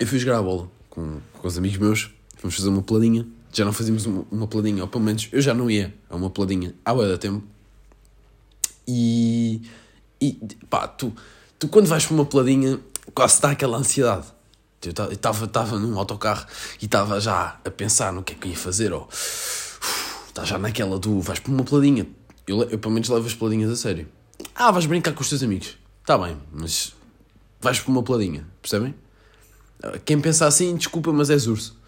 Eu 0.00 0.06
fui 0.06 0.18
jogar 0.18 0.38
a 0.38 0.42
bola 0.42 0.70
com, 0.88 1.20
com 1.34 1.46
os 1.46 1.58
amigos 1.58 1.76
meus. 1.76 2.10
Fomos 2.38 2.56
fazer 2.56 2.70
uma 2.70 2.82
peladinha. 2.82 3.26
Já 3.52 3.66
não 3.66 3.72
fazíamos 3.74 4.06
uma, 4.06 4.24
uma 4.30 4.46
peladinha, 4.46 4.82
ou 4.82 4.88
pelo 4.88 5.04
menos 5.04 5.28
eu 5.30 5.42
já 5.42 5.52
não 5.52 5.70
ia 5.70 5.94
a 6.08 6.16
uma 6.16 6.30
peladinha 6.30 6.74
há 6.82 6.94
da 6.94 7.18
tempo. 7.18 7.46
E, 8.86 9.60
e 10.18 10.32
pá, 10.70 10.88
tu, 10.88 11.12
tu 11.58 11.68
quando 11.68 11.86
vais 11.86 12.06
para 12.06 12.14
uma 12.14 12.24
peladinha, 12.24 12.80
quase 13.14 13.42
dá 13.42 13.50
aquela 13.50 13.76
ansiedade. 13.76 14.26
Eu 14.82 15.12
estava 15.12 15.78
num 15.78 15.98
autocarro 15.98 16.46
e 16.80 16.86
estava 16.86 17.20
já 17.20 17.60
a 17.62 17.70
pensar 17.70 18.10
no 18.10 18.22
que 18.22 18.32
é 18.32 18.36
que 18.36 18.48
ia 18.48 18.56
fazer, 18.56 18.90
ou 18.90 19.06
está 20.28 20.46
já 20.46 20.58
naquela 20.58 20.98
do 20.98 21.20
vais 21.20 21.40
para 21.40 21.52
uma 21.52 21.62
peladinha. 21.62 22.06
Eu, 22.48 22.62
eu 22.62 22.78
pelo 22.78 22.94
menos 22.94 23.08
levo 23.10 23.26
as 23.26 23.34
peladinhas 23.34 23.70
a 23.70 23.76
sério. 23.76 24.08
Ah, 24.54 24.70
vais 24.70 24.86
brincar 24.86 25.12
com 25.12 25.20
os 25.20 25.28
teus 25.28 25.42
amigos. 25.42 25.76
Está 26.00 26.16
bem, 26.16 26.36
mas 26.50 26.94
vais 27.60 27.78
para 27.78 27.90
uma 27.90 28.02
peladinha, 28.02 28.46
percebem? 28.62 28.94
Quem 30.06 30.18
pensa 30.18 30.46
assim, 30.46 30.74
desculpa, 30.74 31.12
mas 31.12 31.28
és 31.28 31.46
urso. 31.46 31.78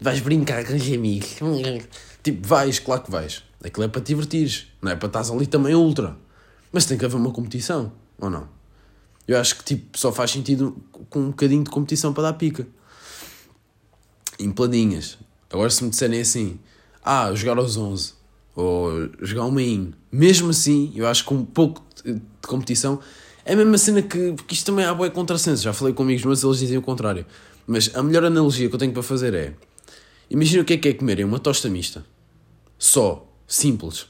Vais 0.00 0.20
brincar 0.20 0.64
com 0.64 0.74
os 0.74 0.86
amigos. 0.92 1.36
Tipo, 2.24 2.48
vais, 2.48 2.78
claro 2.78 3.02
que 3.02 3.10
vais. 3.10 3.42
Aquilo 3.62 3.84
é 3.84 3.88
para 3.88 4.00
te 4.00 4.06
divertires, 4.06 4.68
não 4.80 4.90
é 4.90 4.96
para 4.96 5.08
estás 5.08 5.30
ali 5.30 5.46
também 5.46 5.74
ultra. 5.74 6.16
Mas 6.72 6.86
tem 6.86 6.96
que 6.96 7.04
haver 7.04 7.16
uma 7.18 7.30
competição, 7.30 7.92
ou 8.18 8.30
não? 8.30 8.48
Eu 9.28 9.38
acho 9.38 9.58
que 9.58 9.64
tipo, 9.64 9.98
só 9.98 10.10
faz 10.10 10.30
sentido 10.30 10.74
com 11.10 11.18
um 11.18 11.26
bocadinho 11.28 11.62
de 11.62 11.68
competição 11.68 12.14
para 12.14 12.24
dar 12.24 12.32
pica. 12.32 12.66
Em 14.38 14.50
planинhas. 14.50 15.18
Agora 15.52 15.68
se 15.68 15.84
me 15.84 15.90
disserem 15.90 16.22
assim, 16.22 16.58
ah, 17.04 17.30
jogar 17.34 17.58
aos 17.58 17.76
11, 17.76 18.14
ou 18.54 19.08
jogar 19.20 19.44
uma 19.44 19.62
in, 19.62 19.92
mesmo 20.10 20.50
assim, 20.50 20.92
eu 20.94 21.06
acho 21.06 21.24
que 21.24 21.34
um 21.34 21.44
pouco 21.44 21.82
de, 22.04 22.20
competição, 22.46 23.00
é 23.44 23.54
a 23.54 23.56
mesma 23.56 23.76
cena 23.78 24.02
que, 24.02 24.32
porque 24.32 24.54
isto 24.54 24.66
também 24.66 24.84
há 24.84 24.94
boa 24.94 25.10
contrassenso, 25.10 25.62
já 25.62 25.72
falei 25.72 25.92
com 25.92 26.02
amigos 26.02 26.24
meus 26.24 26.42
eles 26.42 26.58
dizem 26.58 26.78
o 26.78 26.82
contrário. 26.82 27.26
Mas 27.66 27.94
a 27.94 28.02
melhor 28.02 28.24
analogia 28.24 28.68
que 28.68 28.74
eu 28.74 28.78
tenho 28.78 28.92
para 28.92 29.02
fazer 29.02 29.34
é, 29.34 29.54
imagina 30.30 30.62
o 30.62 30.64
que 30.64 30.74
é 30.74 30.76
que 30.76 30.88
é 30.88 30.94
comerem 30.94 31.24
uma 31.24 31.38
tosta 31.38 31.68
mista, 31.68 32.04
só, 32.78 33.26
Simples. 33.46 34.06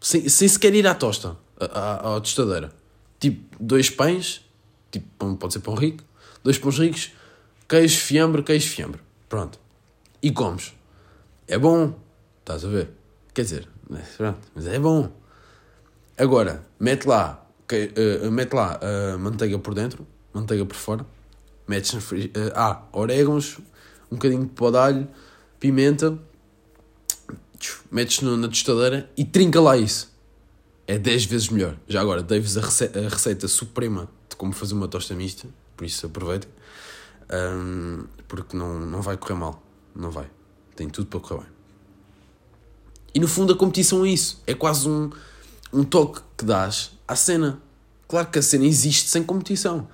Sem, 0.00 0.28
sem 0.28 0.46
sequer 0.46 0.74
ir 0.74 0.86
à 0.86 0.94
tosta, 0.94 1.36
à, 1.58 2.16
à, 2.16 2.20
tostadeira. 2.20 2.72
Tipo, 3.18 3.56
dois 3.58 3.90
pães, 3.90 4.44
tipo, 4.90 5.36
pode 5.36 5.52
ser 5.52 5.60
pão 5.60 5.74
rico, 5.74 6.04
dois 6.42 6.58
pães 6.58 6.78
ricos, 6.78 7.12
queijo, 7.68 7.98
fiambre, 7.98 8.42
queijo, 8.42 8.68
fiambre. 8.68 9.00
Pronto. 9.28 9.58
E 10.22 10.30
comes. 10.30 10.72
É 11.46 11.58
bom. 11.58 11.94
Estás 12.40 12.64
a 12.64 12.68
ver? 12.68 12.90
Quer 13.38 13.42
dizer, 13.42 13.68
pronto, 14.16 14.40
mas 14.52 14.66
é 14.66 14.80
bom. 14.80 15.12
Agora, 16.16 16.66
mete 16.80 17.06
lá, 17.06 17.46
que, 17.68 17.94
uh, 18.24 18.32
mete 18.32 18.52
lá 18.52 18.80
uh, 18.82 19.16
manteiga 19.16 19.56
por 19.60 19.74
dentro, 19.74 20.04
manteiga 20.34 20.66
por 20.66 20.74
fora, 20.74 21.06
metes 21.68 21.92
na 21.92 22.00
uh, 22.00 22.52
ah, 22.56 22.82
orégãos, 22.90 23.58
um 24.10 24.16
bocadinho 24.16 24.42
de 24.42 24.48
pó 24.48 24.72
de 24.72 24.78
alho, 24.78 25.08
pimenta, 25.60 26.18
metes 27.92 28.22
no, 28.22 28.36
na 28.36 28.48
tostadeira 28.48 29.08
e 29.16 29.24
trinca 29.24 29.60
lá 29.60 29.76
isso. 29.76 30.12
É 30.84 30.98
10 30.98 31.26
vezes 31.26 31.48
melhor. 31.48 31.76
Já 31.86 32.00
agora, 32.00 32.24
dei-vos 32.24 32.58
a, 32.58 32.62
rece 32.62 32.90
a, 32.92 33.08
receita 33.08 33.46
suprema 33.46 34.08
de 34.28 34.34
como 34.34 34.52
fazer 34.52 34.74
uma 34.74 34.88
tosta 34.88 35.14
mista, 35.14 35.46
por 35.76 35.84
isso 35.84 36.04
aproveitem, 36.04 36.50
um, 37.32 38.02
porque 38.26 38.56
não, 38.56 38.80
não 38.80 39.00
vai 39.00 39.16
correr 39.16 39.34
mal. 39.36 39.62
Não 39.94 40.10
vai. 40.10 40.28
Tem 40.74 40.88
tudo 40.88 41.06
para 41.06 41.20
correr 41.20 41.42
bem. 41.42 41.57
E 43.14 43.20
no 43.20 43.28
fundo 43.28 43.52
a 43.52 43.56
competição 43.56 44.04
é 44.04 44.10
isso. 44.10 44.42
É 44.46 44.54
quase 44.54 44.88
um, 44.88 45.10
um 45.72 45.84
toque 45.84 46.20
que 46.36 46.44
dás 46.44 46.92
à 47.06 47.16
cena. 47.16 47.60
Claro 48.06 48.28
que 48.28 48.38
a 48.38 48.42
cena 48.42 48.64
existe 48.64 49.08
sem 49.08 49.22
competição. 49.22 49.88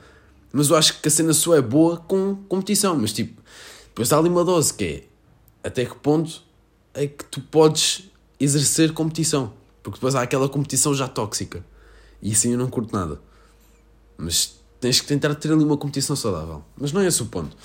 Mas 0.52 0.70
eu 0.70 0.76
acho 0.76 1.00
que 1.00 1.08
a 1.08 1.10
cena 1.10 1.32
só 1.32 1.54
é 1.54 1.62
boa 1.62 1.96
com 1.96 2.36
competição. 2.48 2.96
Mas 2.96 3.12
tipo, 3.12 3.40
depois 3.88 4.12
há 4.12 4.18
ali 4.18 4.28
uma 4.28 4.44
dose 4.44 4.72
que 4.74 4.84
é 4.84 5.04
até 5.66 5.84
que 5.84 5.94
ponto 5.96 6.42
é 6.92 7.06
que 7.06 7.24
tu 7.24 7.40
podes 7.40 8.10
exercer 8.38 8.92
competição. 8.92 9.52
Porque 9.82 9.96
depois 9.96 10.14
há 10.14 10.22
aquela 10.22 10.48
competição 10.48 10.94
já 10.94 11.08
tóxica. 11.08 11.64
E 12.22 12.32
assim 12.32 12.52
eu 12.52 12.58
não 12.58 12.68
curto 12.68 12.94
nada. 12.94 13.20
Mas 14.16 14.58
tens 14.80 15.00
que 15.00 15.06
tentar 15.06 15.34
ter 15.34 15.52
ali 15.52 15.64
uma 15.64 15.76
competição 15.76 16.14
saudável. 16.14 16.62
Mas 16.76 16.92
não 16.92 17.00
é 17.00 17.06
esse 17.06 17.22
o 17.22 17.26
ponto. 17.26 17.56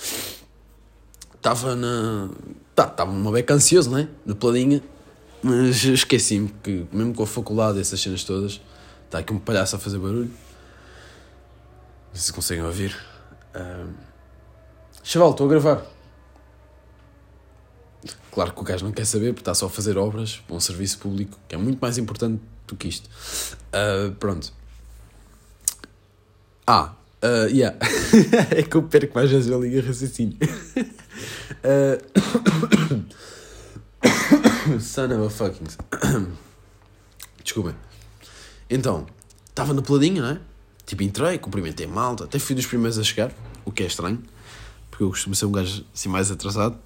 Estava 1.35 1.75
na. 1.75 2.29
Tá, 2.75 2.85
estava 2.85 3.11
uma 3.11 3.31
beca 3.31 3.53
ansioso, 3.53 3.89
não 3.91 3.99
é? 3.99 4.07
Na 4.25 4.35
peladinha. 4.35 4.83
Mas 5.41 5.83
esqueci-me 5.83 6.49
que, 6.61 6.85
mesmo 6.91 7.13
com 7.13 7.23
a 7.23 7.27
faculdade, 7.27 7.79
essas 7.79 7.99
cenas 8.01 8.23
todas, 8.23 8.61
está 9.05 9.19
aqui 9.19 9.33
um 9.33 9.39
palhaço 9.39 9.75
a 9.75 9.79
fazer 9.79 9.97
barulho. 9.97 10.31
Não 12.09 12.15
sei 12.15 12.23
se 12.23 12.33
conseguem 12.33 12.63
ouvir. 12.63 12.95
Uh... 13.55 13.93
Chaval, 15.03 15.31
estou 15.31 15.47
a 15.47 15.49
gravar. 15.49 15.85
Claro 18.31 18.53
que 18.53 18.61
o 18.61 18.63
gajo 18.63 18.85
não 18.85 18.91
quer 18.91 19.05
saber 19.05 19.33
porque 19.33 19.41
está 19.41 19.53
só 19.53 19.65
a 19.65 19.69
fazer 19.69 19.97
obras 19.97 20.37
para 20.45 20.55
um 20.55 20.59
serviço 20.59 20.99
público 20.99 21.39
que 21.47 21.55
é 21.55 21.57
muito 21.57 21.79
mais 21.79 21.97
importante 21.97 22.41
do 22.67 22.75
que 22.75 22.87
isto. 22.87 23.09
Uh, 23.73 24.11
pronto. 24.15 24.53
Ah, 26.67 26.93
uh, 27.23 27.47
yeah. 27.47 27.75
é 28.55 28.61
que 28.61 28.75
eu 28.75 28.83
perco 28.83 29.15
mais 29.15 29.31
vezes 29.31 29.51
a 29.51 29.57
linha 29.57 29.81
raciocínio. 29.81 30.37
uh... 31.63 32.98
Son 34.79 35.05
of 35.05 35.25
a 35.25 35.29
fucking. 35.29 35.65
Desculpem. 37.43 37.75
Então, 38.69 39.07
estava 39.49 39.73
na 39.73 39.81
peladinha, 39.81 40.21
não 40.21 40.29
é? 40.29 40.39
Tipo, 40.85 41.03
entrei, 41.03 41.37
cumprimentei 41.37 41.87
malta, 41.87 42.25
até 42.25 42.39
fui 42.39 42.55
dos 42.55 42.65
primeiros 42.65 42.97
a 42.97 43.03
chegar, 43.03 43.31
o 43.63 43.71
que 43.71 43.83
é 43.83 43.85
estranho, 43.85 44.21
porque 44.89 45.03
eu 45.03 45.09
costumo 45.09 45.35
ser 45.35 45.45
um 45.45 45.51
gajo 45.51 45.85
assim 45.93 46.09
mais 46.09 46.31
atrasado 46.31 46.79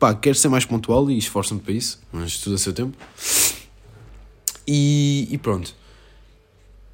pá, 0.00 0.14
quero 0.14 0.34
ser 0.34 0.48
mais 0.48 0.64
pontual 0.64 1.10
e 1.10 1.18
esforço-me 1.18 1.60
para 1.60 1.74
isso, 1.74 2.00
mas 2.10 2.38
tudo 2.38 2.56
a 2.56 2.58
seu 2.58 2.72
tempo. 2.72 2.96
E, 4.66 5.28
e 5.30 5.38
pronto. 5.38 5.76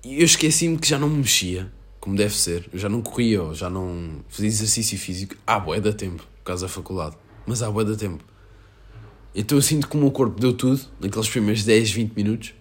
Eu 0.04 0.24
esqueci-me 0.24 0.76
que 0.76 0.88
já 0.88 0.98
não 0.98 1.08
me 1.08 1.18
mexia, 1.18 1.72
como 2.00 2.16
deve 2.16 2.34
ser. 2.34 2.68
Eu 2.72 2.78
já 2.78 2.88
não 2.88 3.00
corria, 3.00 3.54
já 3.54 3.70
não 3.70 4.24
fazia 4.28 4.48
exercício 4.48 4.98
físico. 4.98 5.36
Ah, 5.46 5.60
boé 5.60 5.80
da 5.80 5.92
tempo, 5.92 6.22
por 6.38 6.44
causa 6.44 6.66
da 6.66 6.72
faculdade. 6.72 7.16
Mas 7.46 7.62
há 7.62 7.70
boé 7.70 7.84
da 7.84 7.94
tempo. 7.94 8.24
Então 9.38 9.58
eu 9.58 9.62
sinto 9.62 9.86
que 9.86 9.94
o 9.94 10.00
meu 10.00 10.10
corpo 10.10 10.40
deu 10.40 10.54
tudo, 10.54 10.80
naqueles 10.98 11.28
primeiros 11.28 11.62
10, 11.62 11.90
20 11.90 12.12
minutos. 12.14 12.54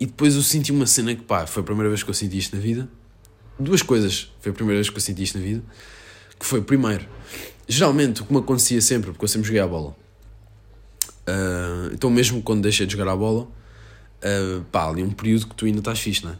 E 0.00 0.06
depois 0.06 0.34
eu 0.34 0.42
senti 0.42 0.72
uma 0.72 0.86
cena 0.86 1.14
que, 1.14 1.22
pá, 1.22 1.46
foi 1.46 1.62
a 1.62 1.64
primeira 1.64 1.88
vez 1.88 2.02
que 2.02 2.10
eu 2.10 2.14
senti 2.14 2.36
isto 2.36 2.56
na 2.56 2.60
vida. 2.60 2.88
Duas 3.56 3.80
coisas 3.80 4.32
foi 4.40 4.50
a 4.50 4.54
primeira 4.54 4.78
vez 4.78 4.90
que 4.90 4.96
eu 4.96 5.00
senti 5.00 5.22
isto 5.22 5.38
na 5.38 5.44
vida. 5.44 5.62
Que 6.36 6.44
foi, 6.44 6.60
primeiro, 6.60 7.06
geralmente 7.68 8.22
o 8.22 8.24
que 8.26 8.32
me 8.32 8.40
acontecia 8.40 8.80
sempre, 8.80 9.12
porque 9.12 9.24
eu 9.24 9.28
sempre 9.28 9.46
joguei 9.46 9.62
a 9.62 9.66
bola. 9.68 9.94
Uh, 11.28 11.94
então 11.94 12.10
mesmo 12.10 12.42
quando 12.42 12.62
deixei 12.62 12.84
de 12.84 12.96
jogar 12.96 13.12
a 13.12 13.14
bola, 13.14 13.42
uh, 13.44 14.64
pá, 14.72 14.88
ali 14.88 15.04
um 15.04 15.12
período 15.12 15.46
que 15.46 15.54
tu 15.54 15.64
ainda 15.66 15.78
estás 15.78 16.00
fixe, 16.00 16.24
não 16.24 16.32
é? 16.32 16.38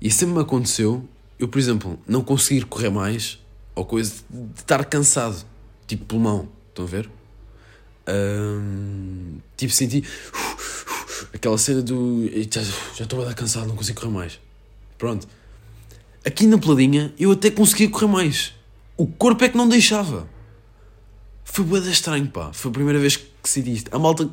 E 0.00 0.08
sempre 0.08 0.36
me 0.36 0.40
aconteceu, 0.40 1.08
eu, 1.36 1.48
por 1.48 1.58
exemplo, 1.58 1.98
não 2.06 2.22
conseguir 2.22 2.66
correr 2.66 2.90
mais, 2.90 3.40
ou 3.74 3.84
coisa 3.84 4.22
de 4.30 4.60
estar 4.60 4.84
cansado, 4.84 5.44
tipo 5.88 6.04
pulmão, 6.04 6.48
estão 6.70 6.84
a 6.84 6.88
ver? 6.88 7.10
Uh, 8.08 9.40
tipo, 9.56 9.72
senti 9.72 10.04
aquela 11.32 11.56
cena 11.56 11.82
do 11.82 12.28
já, 12.50 12.62
já 12.96 13.04
estou 13.04 13.22
a 13.22 13.26
dar 13.26 13.34
cansado, 13.34 13.66
não 13.66 13.76
consigo 13.76 14.00
correr 14.00 14.12
mais. 14.12 14.40
Pronto. 14.98 15.26
Aqui 16.24 16.46
na 16.46 16.58
peladinha 16.58 17.12
eu 17.18 17.32
até 17.32 17.50
conseguia 17.50 17.88
correr 17.88 18.06
mais. 18.06 18.54
O 18.96 19.06
corpo 19.06 19.44
é 19.44 19.48
que 19.48 19.56
não 19.56 19.68
deixava. 19.68 20.28
Foi 21.44 21.64
boeda 21.64 21.90
estranho, 21.90 22.28
pá. 22.28 22.52
Foi 22.52 22.70
a 22.70 22.74
primeira 22.74 22.98
vez 22.98 23.16
que 23.16 23.48
senti 23.48 23.72
isto. 23.72 23.94
A 23.94 23.98
malta 23.98 24.28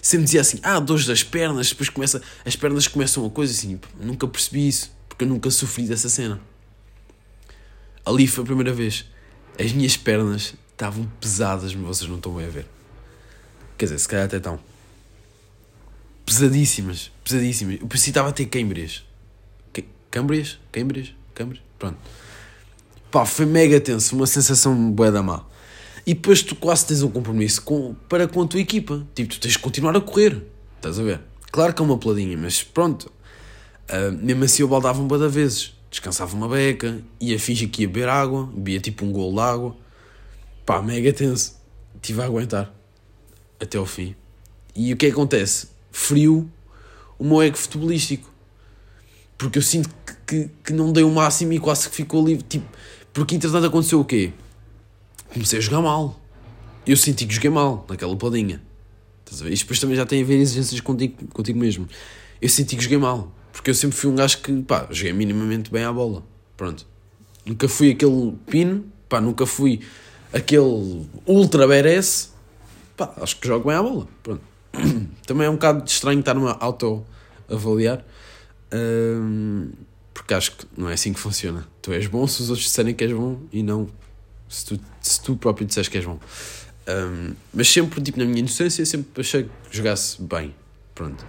sempre 0.00 0.24
dizia 0.24 0.40
assim: 0.40 0.58
ah, 0.62 0.80
dores 0.80 1.06
das 1.06 1.22
pernas, 1.22 1.68
depois 1.68 1.88
começa, 1.88 2.22
as 2.44 2.56
pernas 2.56 2.88
começam 2.88 3.26
a 3.26 3.30
coisa 3.30 3.52
assim. 3.52 3.78
Nunca 4.00 4.26
percebi 4.26 4.66
isso, 4.68 4.90
porque 5.08 5.24
eu 5.24 5.28
nunca 5.28 5.50
sofri 5.50 5.86
dessa 5.86 6.08
cena. 6.08 6.40
Ali 8.04 8.26
foi 8.26 8.42
a 8.42 8.46
primeira 8.46 8.72
vez. 8.72 9.04
As 9.58 9.70
minhas 9.72 9.96
pernas 9.96 10.54
estavam 10.72 11.06
pesadas, 11.20 11.74
mas 11.74 11.98
vocês 11.98 12.08
não 12.08 12.16
estão 12.16 12.34
bem 12.34 12.46
a 12.46 12.50
ver. 12.50 12.66
Quer 13.82 13.86
dizer, 13.86 13.98
se 13.98 14.08
calhar 14.08 14.26
até 14.26 14.36
estão. 14.36 14.60
Pesadíssimas, 16.24 17.10
pesadíssimas. 17.24 17.80
Eu 17.80 17.88
parecia 17.88 18.04
que 18.04 18.10
estava 18.10 18.28
a 18.28 18.32
ter 18.32 18.46
câimbras. 18.46 19.02
Câmbrias? 20.08 20.60
Câmbrias? 20.70 21.12
Câmbrias? 21.34 21.64
Pronto. 21.80 21.98
Pá, 23.10 23.26
foi 23.26 23.44
mega 23.44 23.80
tenso, 23.80 24.14
uma 24.14 24.28
sensação 24.28 24.92
bué 24.92 25.10
da 25.10 25.20
má. 25.20 25.44
E 26.06 26.14
depois 26.14 26.44
tu 26.44 26.54
quase 26.54 26.86
tens 26.86 27.02
um 27.02 27.10
compromisso 27.10 27.60
com, 27.62 27.96
para 28.08 28.28
com 28.28 28.42
a 28.42 28.46
tua 28.46 28.60
equipa. 28.60 29.04
Tipo, 29.16 29.34
tu 29.34 29.40
tens 29.40 29.54
de 29.54 29.58
continuar 29.58 29.96
a 29.96 30.00
correr. 30.00 30.40
Estás 30.76 31.00
a 31.00 31.02
ver? 31.02 31.20
Claro 31.50 31.74
que 31.74 31.82
é 31.82 31.84
uma 31.84 31.98
peladinha, 31.98 32.38
mas 32.38 32.62
pronto. 32.62 33.10
Uh, 33.90 34.12
mesmo 34.12 34.44
assim 34.44 34.62
eu 34.62 34.68
baldava 34.68 35.02
um 35.02 35.08
da 35.08 35.26
vezes. 35.26 35.74
Descansava 35.90 36.36
uma 36.36 36.48
beca, 36.48 37.02
ia 37.20 37.36
fingir 37.36 37.68
que 37.68 37.82
ia 37.82 37.88
beber 37.88 38.08
água, 38.08 38.46
bebia 38.46 38.78
tipo 38.78 39.04
um 39.04 39.10
golo 39.10 39.34
de 39.34 39.40
água. 39.40 39.76
Pá, 40.64 40.80
mega 40.80 41.12
tenso. 41.12 41.60
Tive 42.00 42.22
a 42.22 42.26
aguentar. 42.26 42.81
Até 43.62 43.78
ao 43.78 43.86
fim. 43.86 44.16
E 44.74 44.92
o 44.92 44.96
que 44.96 45.06
é 45.06 45.08
que 45.08 45.14
acontece? 45.14 45.68
Frio 45.92 46.50
o 47.18 47.24
meu 47.24 47.40
ego 47.40 47.56
futebolístico. 47.56 48.28
Porque 49.38 49.58
eu 49.58 49.62
sinto 49.62 49.88
que, 50.04 50.14
que, 50.26 50.50
que 50.64 50.72
não 50.72 50.92
dei 50.92 51.04
o 51.04 51.10
máximo 51.10 51.52
e 51.52 51.60
quase 51.60 51.88
que 51.88 51.94
ficou 51.94 52.24
ali. 52.24 52.38
Tipo, 52.38 52.66
porque 53.12 53.36
entretanto 53.36 53.66
aconteceu 53.66 54.00
o 54.00 54.04
quê? 54.04 54.32
comecei 55.32 55.58
a 55.58 55.62
jogar 55.62 55.80
mal. 55.80 56.20
Eu 56.86 56.96
senti 56.96 57.26
que 57.26 57.34
joguei 57.34 57.50
mal 57.50 57.86
naquela 57.88 58.16
peladinha. 58.16 58.60
Estás 59.24 59.40
a 59.40 59.44
ver? 59.44 59.52
Isto 59.52 59.64
depois 59.64 59.80
também 59.80 59.96
já 59.96 60.04
tem 60.04 60.22
a 60.22 60.24
ver 60.24 60.36
exigências 60.36 60.80
contigo, 60.80 61.26
contigo 61.28 61.58
mesmo. 61.58 61.88
Eu 62.40 62.48
senti 62.48 62.76
que 62.76 62.82
joguei 62.82 62.98
mal. 62.98 63.32
Porque 63.52 63.70
eu 63.70 63.74
sempre 63.74 63.96
fui 63.96 64.10
um 64.10 64.14
gajo 64.14 64.38
que, 64.38 64.62
pá, 64.62 64.88
joguei 64.90 65.12
minimamente 65.12 65.70
bem 65.70 65.84
à 65.84 65.92
bola. 65.92 66.22
Pronto. 66.56 66.86
Nunca 67.46 67.68
fui 67.68 67.90
aquele 67.90 68.34
pino, 68.46 68.84
pá, 69.08 69.20
nunca 69.20 69.46
fui 69.46 69.80
aquele 70.32 71.06
ultra 71.26 71.66
BRS. 71.66 72.31
Pá, 72.96 73.12
acho 73.20 73.36
que 73.38 73.46
jogo 73.46 73.68
bem 73.68 73.76
à 73.76 73.82
bola. 73.82 74.06
Pronto. 74.22 74.42
Também 75.26 75.46
é 75.46 75.50
um 75.50 75.54
bocado 75.54 75.84
estranho 75.86 76.20
estar-me 76.20 76.46
a 76.48 76.56
auto-avaliar. 76.60 78.04
Um, 78.72 79.70
porque 80.14 80.34
acho 80.34 80.52
que 80.52 80.66
não 80.76 80.88
é 80.88 80.94
assim 80.94 81.12
que 81.12 81.20
funciona. 81.20 81.66
Tu 81.80 81.92
és 81.92 82.06
bom 82.06 82.26
se 82.26 82.42
os 82.42 82.50
outros 82.50 82.66
disserem 82.66 82.94
que 82.94 83.04
és 83.04 83.12
bom 83.12 83.40
e 83.52 83.62
não 83.62 83.88
se 84.48 84.66
tu, 84.66 84.80
se 85.00 85.20
tu 85.22 85.36
próprio 85.36 85.66
disseres 85.66 85.88
que 85.88 85.96
és 85.98 86.04
bom. 86.04 86.18
Um, 86.88 87.34
mas 87.54 87.68
sempre, 87.68 88.00
tipo, 88.02 88.18
na 88.18 88.24
minha 88.24 88.40
inocência, 88.40 88.84
sempre 88.84 89.20
achei 89.20 89.44
que 89.44 89.50
jogasse 89.76 90.20
bem. 90.20 90.54
Pronto. 90.94 91.24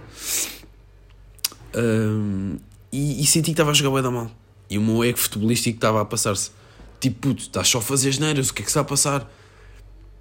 Um, 1.74 2.58
e, 2.92 3.22
e, 3.22 3.26
senti 3.26 3.46
que 3.46 3.50
estava 3.52 3.70
a 3.70 3.74
jogar 3.74 3.94
bem 3.94 4.02
da 4.02 4.10
mal. 4.10 4.30
E 4.68 4.78
o 4.78 4.82
meu 4.82 5.02
ego 5.02 5.18
futebolístico 5.18 5.76
estava 5.76 6.00
a 6.02 6.04
passar-se. 6.04 6.50
Tipo, 7.00 7.28
puto, 7.28 7.42
estás 7.42 7.68
só 7.68 7.78
a 7.78 7.82
fazer 7.82 8.10
as 8.10 8.18
neiras, 8.18 8.50
o 8.50 8.54
que 8.54 8.62
é 8.62 8.64
que 8.64 8.70
está 8.70 8.80
a 8.80 8.84
passar? 8.84 9.30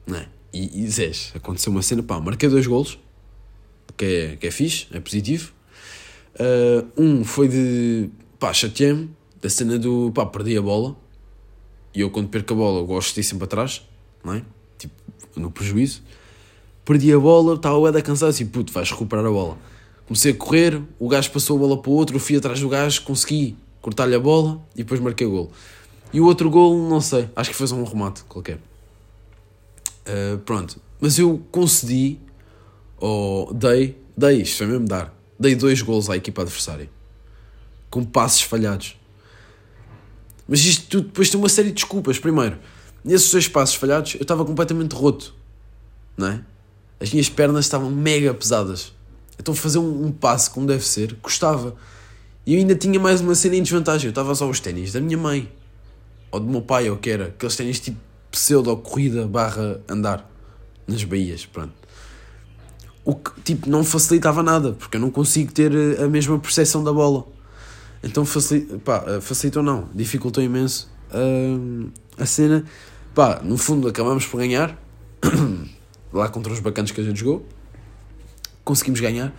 Não 0.08 0.18
é? 0.18 0.28
E, 0.54 0.84
e 0.84 0.88
Zés, 0.88 1.32
aconteceu 1.36 1.72
uma 1.72 1.82
cena, 1.82 2.04
pá, 2.04 2.20
marquei 2.20 2.48
dois 2.48 2.68
golos, 2.68 3.00
que 3.98 4.06
é, 4.06 4.36
que 4.36 4.48
é 4.48 4.52
fixe, 4.52 4.86
é 4.94 5.00
positivo. 5.00 5.52
Uh, 6.36 7.02
um 7.02 7.24
foi 7.24 7.48
de, 7.48 8.10
pá, 8.40 8.54
chateei-me, 8.54 9.10
da 9.42 9.50
cena 9.50 9.80
do, 9.80 10.12
pá, 10.14 10.26
perdi 10.26 10.56
a 10.56 10.62
bola. 10.62 10.96
E 11.94 12.02
eu, 12.02 12.10
quando 12.10 12.30
perco 12.30 12.54
a 12.54 12.58
bola, 12.58 12.84
gosto 12.86 13.16
de 13.16 13.22
ir 13.22 13.24
sempre 13.24 13.46
atrás, 13.46 13.82
não 14.24 14.34
é? 14.34 14.44
Tipo, 14.78 14.94
no 15.36 15.50
prejuízo. 15.50 16.02
Perdi 16.86 17.12
a 17.14 17.20
bola, 17.20 17.56
estava 17.56 17.78
o 17.78 17.88
Eda 17.88 18.02
cansado, 18.02 18.30
assim, 18.30 18.46
puto, 18.46 18.72
vais 18.72 18.92
recuperar 18.92 19.26
a 19.26 19.30
bola. 19.30 19.58
Comecei 20.06 20.34
a 20.34 20.36
correr, 20.36 20.82
o 21.00 21.08
gajo 21.08 21.32
passou 21.32 21.58
a 21.58 21.60
bola 21.60 21.82
para 21.82 21.90
o 21.90 21.94
outro, 21.94 22.16
eu 22.16 22.20
fui 22.20 22.36
atrás 22.36 22.60
do 22.60 22.70
gajo, 22.70 23.04
consegui 23.04 23.56
cortar-lhe 23.82 24.16
a 24.16 24.20
bola 24.20 24.62
e 24.76 24.80
depois 24.80 25.00
marquei 25.00 25.26
o 25.26 25.32
gol. 25.32 25.52
E 26.12 26.20
o 26.20 26.26
outro 26.26 26.50
gol, 26.50 26.88
não 26.90 27.02
sei, 27.02 27.30
acho 27.36 27.50
que 27.50 27.56
foi 27.56 27.68
só 27.68 27.76
um 27.76 27.84
remate 27.84 28.24
qualquer. 28.26 28.60
Uh, 30.08 30.38
pronto, 30.40 30.82
mas 31.00 31.18
eu 31.18 31.42
concedi, 31.52 32.20
ou 32.98 33.54
dei, 33.54 33.98
dei, 34.18 34.42
isto 34.42 34.58
foi 34.58 34.68
mesmo 34.68 34.88
dar, 34.88 35.14
dei 35.40 35.56
dois 35.56 35.82
gols 35.82 36.10
à 36.10 36.18
equipa 36.18 36.42
adversária, 36.42 36.90
com 37.90 38.04
passes 38.04 38.42
falhados. 38.42 38.98
Mas 40.48 40.60
isto 40.60 40.88
tudo 40.88 41.08
depois 41.08 41.30
tem 41.30 41.40
uma 41.40 41.50
série 41.50 41.70
de 41.70 41.76
desculpas. 41.76 42.20
Primeiro, 42.20 42.60
nesses 43.04 43.32
dois 43.32 43.48
passos 43.48 43.76
falhados, 43.76 44.16
eu 44.16 44.22
estava 44.22 44.44
completamente 44.44 44.94
roto, 44.94 45.34
não 46.18 46.28
é? 46.28 46.42
As 47.00 47.12
minhas 47.12 47.30
pernas 47.30 47.66
estavam 47.66 47.90
mega 47.90 48.34
pesadas. 48.34 48.94
Então 49.40 49.54
fazer 49.56 49.80
um, 49.80 50.06
um 50.06 50.12
passo 50.12 50.52
como 50.52 50.68
deve 50.68 50.86
ser, 50.86 51.16
custava. 51.22 51.76
E 52.46 52.54
eu 52.54 52.60
ainda 52.60 52.76
tinha 52.76 53.00
mais 53.00 53.22
uma 53.22 53.36
cena 53.36 53.56
em 53.56 53.64
desvantagem. 53.64 54.08
Eu 54.08 54.12
estava 54.12 54.36
só 54.36 54.50
os 54.50 54.60
ténis 54.60 54.92
da 54.92 55.00
minha 55.00 55.18
mãe, 55.18 55.52
ou 56.32 56.40
do 56.40 56.46
meu 56.46 56.62
pai, 56.62 56.90
ou 56.90 56.98
que 56.98 57.10
era. 57.10 57.28
Aqueles 57.28 57.56
ténis 57.56 57.80
tipo 57.80 57.98
pseudo-corrida 58.34 59.28
barra 59.28 59.80
andar 59.88 60.28
nas 60.88 61.04
baías, 61.04 61.46
pronto. 61.46 61.72
O 63.06 63.14
que, 63.14 63.30
tipo, 63.42 63.70
não 63.70 63.84
facilitava 63.84 64.42
nada, 64.42 64.74
porque 64.74 64.98
eu 64.98 65.02
não 65.02 65.12
consigo 65.12 65.54
ter 65.54 65.72
a 66.02 66.08
mesma 66.08 66.40
percepção 66.40 66.84
da 66.84 66.92
bola. 66.92 67.28
Então 68.04 68.26
facilitou, 68.26 68.80
pá, 68.80 69.04
eh, 69.08 69.22
facilitou 69.22 69.62
não, 69.62 69.88
dificultou 69.94 70.44
imenso 70.44 70.92
uh, 71.12 71.92
a 72.18 72.26
cena. 72.26 72.66
Pá, 73.14 73.40
no 73.44 73.56
fundo 73.56 73.88
acabamos 73.88 74.26
por 74.26 74.38
ganhar, 74.38 74.82
lá 76.12 76.28
contra 76.28 76.52
os 76.52 76.60
bacanas 76.60 76.90
que 76.90 77.00
a 77.00 77.04
gente 77.04 77.20
jogou, 77.20 77.46
conseguimos 78.64 79.00
ganhar, 79.00 79.32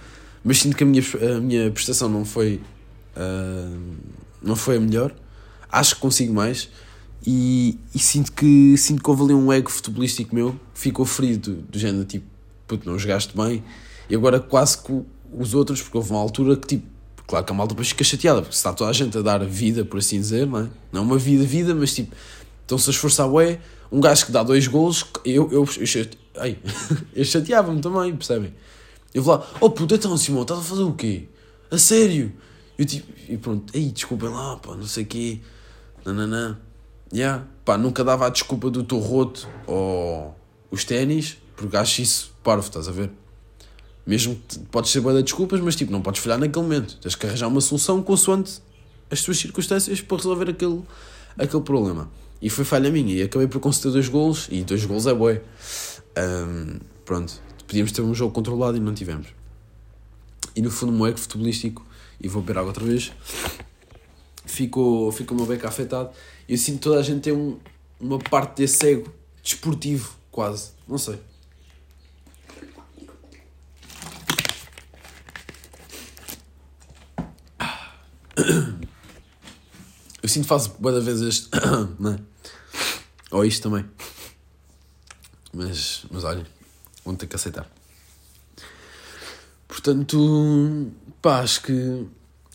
mas 0.45 0.61
sinto 0.61 0.77
que 0.77 0.85
a 0.85 0.87
minha, 0.87 1.03
a 1.37 1.41
minha 1.41 1.71
prestação 1.73 2.09
não 2.09 2.25
foi, 2.25 2.61
uh, 3.17 3.81
não 4.41 4.55
foi 4.55 4.77
a 4.77 4.81
melhor. 4.81 5.13
Acho 5.69 5.97
que 5.97 6.01
consigo 6.01 6.33
mais 6.33 6.71
e, 7.27 7.79
e, 7.95 7.99
sinto, 7.99 8.33
que, 8.33 8.77
sinto 8.77 9.03
que 9.03 9.11
houve 9.11 9.23
ali 9.23 9.35
um 9.35 9.53
ego 9.53 9.71
futebolístico 9.71 10.35
meu 10.35 10.59
ficou 10.75 11.07
ferido, 11.07 11.53
do, 11.55 11.63
do 11.63 11.79
género 11.79 12.05
tipo, 12.05 12.27
puto, 12.67 12.89
não 12.89 12.99
jogaste 12.99 13.37
bem, 13.37 13.65
e 14.09 14.15
agora 14.15 14.39
quase 14.39 14.79
que 14.79 15.03
os 15.33 15.55
outros, 15.55 15.81
porque 15.83 15.97
houve 15.97 16.11
uma 16.11 16.21
altura 16.21 16.57
que 16.57 16.67
tipo 16.67 16.95
Claro 17.27 17.45
que 17.45 17.53
a 17.53 17.55
malta 17.55 17.73
depois 17.73 17.89
fica 17.89 18.05
chateada, 18.05 18.43
porque 18.43 18.55
está 18.55 18.73
toda 18.73 18.91
a 18.91 18.93
gente 18.93 19.17
a 19.17 19.23
dar 19.23 19.43
vida, 19.45 19.85
por 19.85 19.99
assim 19.99 20.21
dizer, 20.21 20.47
não 20.47 20.61
é? 20.61 20.69
Não 20.93 21.03
uma 21.03 21.17
vida, 21.17 21.45
vida, 21.45 21.75
mas 21.75 21.95
tipo, 21.95 22.15
estão-se 22.61 22.91
a 22.91 22.93
esforçar, 22.93 23.27
ué, 23.33 23.61
um 23.91 24.01
gajo 24.01 24.27
que 24.27 24.33
dá 24.33 24.43
dois 24.43 24.67
golos, 24.67 25.07
eu, 25.25 25.51
eu, 25.51 25.67
eu, 25.79 25.87
chate... 25.87 26.19
Eu 27.15 27.25
chateava-me 27.25 27.81
também, 27.81 28.15
percebem? 28.15 28.53
Eu 29.15 29.23
vou 29.23 29.37
lá, 29.37 29.47
oh 29.61 29.71
puta, 29.71 29.95
então 29.95 30.17
Simão, 30.17 30.43
estás 30.43 30.59
a 30.59 30.63
fazer 30.63 30.83
o 30.83 30.93
quê? 30.93 31.29
A 31.71 31.79
sério? 31.79 32.33
Eu 32.77 32.85
tipo, 32.85 33.07
e 33.29 33.39
pronto, 33.39 33.73
ei, 33.73 33.93
desculpem 33.93 34.29
lá, 34.29 34.57
pá, 34.57 34.75
não 34.75 34.85
sei 34.85 35.05
o 35.05 35.07
quê, 35.07 35.41
nananã, 36.05 36.59
yeah, 37.14 37.46
pá, 37.64 37.79
nunca 37.79 38.03
dava 38.03 38.27
a 38.27 38.29
desculpa 38.29 38.70
do 38.70 38.83
teu 38.83 38.98
roto 38.98 39.48
ou 39.66 40.35
os 40.70 40.85
ténis, 40.85 41.38
porque 41.57 41.77
acho 41.77 42.03
isso 42.03 42.35
parvo, 42.42 42.66
estás 42.66 42.88
a 42.88 42.92
ver? 42.92 43.11
Mesmo 44.07 44.38
que 44.48 44.59
podes 44.59 44.90
ser 44.90 45.00
boa 45.00 45.14
de 45.14 45.22
desculpas, 45.22 45.61
mas 45.61 45.77
tipo, 45.77 45.90
não 45.90 46.03
podes 46.03 46.20
falhar 46.20 46.38
naquele 46.38 46.62
momento. 46.62 46.98
Tens 47.00 47.14
que 47.14 47.27
arranjar 47.27 47.48
uma 47.48 47.61
solução 47.61 48.03
consoante 48.03 48.61
as 49.11 49.22
tuas 49.22 49.38
circunstâncias 49.38 50.00
para 50.00 50.16
resolver 50.16 50.50
aquele, 50.50 50.83
aquele 51.38 51.62
problema. 51.62 52.11
E 52.42 52.50
foi 52.50 52.64
falha 52.64 52.90
minha. 52.90 53.14
E 53.14 53.22
acabei 53.22 53.46
por 53.46 53.61
conceder 53.61 53.92
dois 53.92 54.09
golos. 54.09 54.48
E 54.50 54.62
dois 54.62 54.85
golos 54.85 55.07
é 55.07 55.14
bué. 55.14 55.40
Um, 56.18 56.79
pronto, 57.05 57.40
podíamos 57.66 57.92
ter 57.92 58.03
um 58.03 58.14
jogo 58.14 58.33
controlado 58.33 58.77
e 58.77 58.81
não 58.81 58.92
tivemos. 58.92 59.29
E 60.55 60.61
no 60.61 60.70
fundo, 60.70 60.92
o 60.92 60.96
meu 60.96 61.07
ego 61.07 61.18
futebolístico, 61.18 61.85
e 62.20 62.29
vou 62.29 62.42
beber 62.42 62.59
água 62.59 62.70
outra 62.70 62.85
vez, 62.85 63.12
ficou, 64.44 65.11
ficou 65.11 65.37
o 65.37 65.40
meu 65.40 65.48
beco 65.48 65.66
afetado. 65.66 66.11
Eu 66.49 66.59
sinto 66.59 66.83
toda 66.83 67.01
a 67.01 67.03
gente 67.03 67.23
tem 67.23 67.33
um, 67.33 67.59
uma 67.99 68.19
parte 68.19 68.59
desse 68.59 68.87
ego 68.87 69.13
desportivo, 69.43 70.15
quase. 70.31 70.73
Não 70.87 70.99
sei. 70.99 71.19
Eu 80.23 80.29
sinto 80.29 80.45
que 80.45 80.49
faço 80.49 80.75
vezes 81.05 81.49
não 81.99 82.13
é? 82.13 82.19
Ou 83.31 83.45
isto 83.45 83.63
também. 83.63 83.85
Mas, 85.53 86.05
mas 86.11 86.25
olha, 86.25 86.47
vão 87.05 87.15
ter 87.15 87.27
que 87.27 87.37
aceitar. 87.37 87.71
Portanto, 89.67 90.91
pá, 91.21 91.41
acho 91.41 91.63
que 91.63 92.07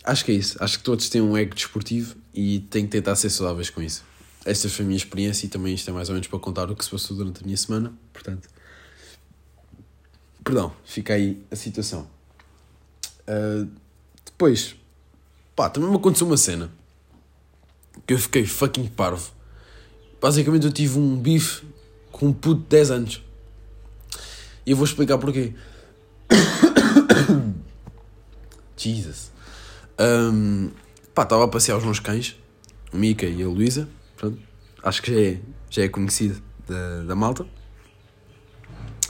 acho 0.04 0.25
que 0.25 0.32
é 0.32 0.36
isso. 0.36 0.58
Acho 0.63 0.78
que 0.78 0.84
todos 0.84 1.10
têm 1.10 1.21
um 1.21 1.38
ego 1.38 1.54
desportivo 1.54 2.15
e 2.39 2.62
têm 2.62 2.86
que 2.86 2.91
tentar 2.91 3.17
ser 3.17 3.30
saudáveis 3.30 3.69
com 3.69 3.82
isso. 3.82 4.02
Esta 4.45 4.69
foi 4.69 4.86
a 4.86 4.88
minha 4.88 4.97
experiência 4.97 5.45
e 5.45 5.49
também 5.49 5.73
isto 5.73 5.89
é 5.89 5.93
mais 5.93 6.08
ou 6.08 6.13
menos 6.13 6.30
para 6.30 6.39
contar 6.39 6.71
o 6.71 6.75
que 6.75 6.86
se 6.86 6.89
passou 6.89 7.17
durante 7.17 7.41
a 7.41 7.45
minha 7.45 7.58
semana. 7.58 7.91
Portanto, 8.13 8.47
perdão, 10.41 10.73
fica 10.86 11.15
aí 11.15 11.43
a 11.52 11.56
situação. 11.58 12.08
Uh, 13.28 13.69
depois, 14.25 14.73
pá, 15.54 15.69
também 15.69 15.89
me 15.89 15.97
aconteceu 15.97 16.25
uma 16.25 16.38
cena 16.38 16.71
que 18.08 18.13
eu 18.13 18.17
fiquei 18.17 18.45
fucking 18.45 18.88
parvo. 18.88 19.34
Basicamente, 20.21 20.65
eu 20.65 20.71
tive 20.71 20.97
um 20.97 21.17
bife 21.17 21.65
com 22.10 22.28
um 22.28 22.34
puto 22.34 22.62
de 22.62 22.67
10 22.67 22.91
anos. 22.91 23.21
E 24.65 24.71
eu 24.71 24.78
vou 24.78 24.86
explicar 24.86 25.17
porquê. 25.17 25.54
Jesus. 28.78 29.30
Um, 29.99 30.71
pá, 31.19 31.23
estava 31.23 31.43
a 31.43 31.47
passear 31.49 31.77
os 31.77 31.84
meus 31.84 31.99
cães, 31.99 32.38
o 32.93 32.97
Mika 32.97 33.25
e 33.25 33.43
a 33.43 33.47
Luísa. 33.47 33.89
Acho 34.82 35.01
que 35.01 35.13
já 35.13 35.19
é, 35.19 35.39
já 35.69 35.84
é 35.84 35.89
conhecido 35.89 36.41
da, 36.65 37.03
da 37.03 37.13
malta. 37.13 37.45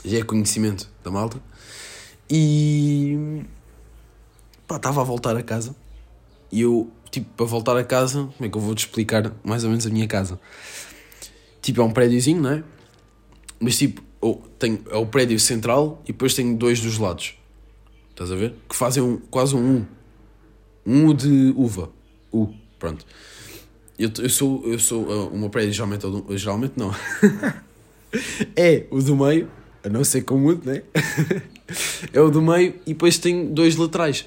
Já 0.04 0.18
é 0.18 0.22
conhecimento 0.24 0.90
da 1.04 1.10
malta. 1.12 1.40
E. 2.28 3.44
pá, 4.66 4.74
estava 4.74 5.00
a 5.00 5.04
voltar 5.04 5.36
a 5.36 5.42
casa. 5.42 5.76
E 6.50 6.62
eu, 6.62 6.90
tipo, 7.12 7.30
para 7.36 7.46
voltar 7.46 7.76
a 7.76 7.84
casa, 7.84 8.28
como 8.36 8.44
é 8.44 8.48
que 8.48 8.58
eu 8.58 8.60
vou 8.60 8.74
te 8.74 8.86
explicar 8.86 9.32
mais 9.44 9.62
ou 9.62 9.70
menos 9.70 9.86
a 9.86 9.90
minha 9.90 10.08
casa? 10.08 10.40
Tipo, 11.62 11.80
é 11.80 11.84
um 11.84 11.92
prédiozinho, 11.92 12.42
não 12.42 12.50
é? 12.50 12.64
Mas 13.60 13.78
tipo, 13.78 14.02
tem, 14.58 14.80
é 14.90 14.96
o 14.96 15.06
prédio 15.06 15.38
central 15.38 16.02
e 16.02 16.08
depois 16.08 16.34
tem 16.34 16.56
dois 16.56 16.80
dos 16.80 16.98
lados. 16.98 17.36
Estás 18.10 18.32
a 18.32 18.34
ver? 18.34 18.56
Que 18.68 18.74
fazem 18.74 19.00
um, 19.00 19.16
quase 19.16 19.54
um 19.54 19.76
U. 19.76 19.86
Um 20.84 21.06
U 21.06 21.14
de 21.14 21.54
uva. 21.56 21.99
U, 22.32 22.48
pronto. 22.78 23.04
Eu, 23.98 24.10
eu 24.18 24.30
sou, 24.30 24.62
eu 24.64 24.78
sou 24.78 25.02
uh, 25.02 25.50
prédio 25.50 25.72
geralmente, 25.72 26.06
é 26.06 26.36
geralmente 26.36 26.72
não. 26.76 26.94
é 28.56 28.86
o 28.90 29.02
do 29.02 29.14
meio, 29.14 29.48
a 29.84 29.88
não 29.88 30.02
ser 30.02 30.22
com 30.22 30.38
muito, 30.38 30.66
né? 30.66 30.82
é 32.12 32.20
o 32.20 32.30
do 32.30 32.40
meio 32.40 32.74
e 32.86 32.94
depois 32.94 33.18
tem 33.18 33.52
dois 33.52 33.76
laterais. 33.76 34.26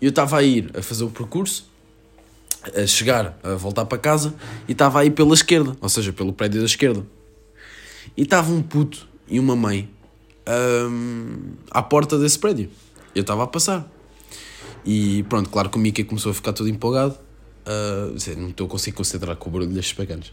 Eu 0.00 0.08
estava 0.10 0.38
a 0.38 0.42
ir 0.42 0.70
a 0.76 0.82
fazer 0.82 1.04
o 1.04 1.10
percurso, 1.10 1.70
a 2.74 2.86
chegar, 2.86 3.38
a 3.42 3.54
voltar 3.54 3.84
para 3.84 3.98
casa 3.98 4.34
e 4.66 4.72
estava 4.72 5.00
a 5.00 5.04
ir 5.04 5.10
pela 5.10 5.34
esquerda, 5.34 5.76
ou 5.80 5.88
seja, 5.88 6.12
pelo 6.12 6.32
prédio 6.32 6.60
da 6.60 6.66
esquerda. 6.66 7.04
E 8.16 8.22
estava 8.22 8.52
um 8.52 8.62
puto 8.62 9.06
e 9.28 9.38
uma 9.38 9.56
mãe 9.56 9.88
um, 10.48 11.52
à 11.70 11.82
porta 11.82 12.18
desse 12.18 12.38
prédio. 12.38 12.70
Eu 13.14 13.22
estava 13.22 13.44
a 13.44 13.46
passar. 13.46 13.88
E 14.84 15.22
pronto, 15.24 15.48
claro 15.48 15.70
que 15.70 15.76
o 15.76 15.80
Mickey 15.80 16.04
começou 16.04 16.30
a 16.30 16.34
ficar 16.34 16.52
todo 16.52 16.68
empolgado. 16.68 17.18
Uh, 17.66 18.36
não 18.36 18.50
estou 18.50 18.66
a 18.66 18.70
conseguir 18.70 18.96
concentrar 18.96 19.36
com 19.36 19.48
o 19.48 19.52
barulho 19.52 19.70
destes 19.70 19.96
bacanas. 19.96 20.32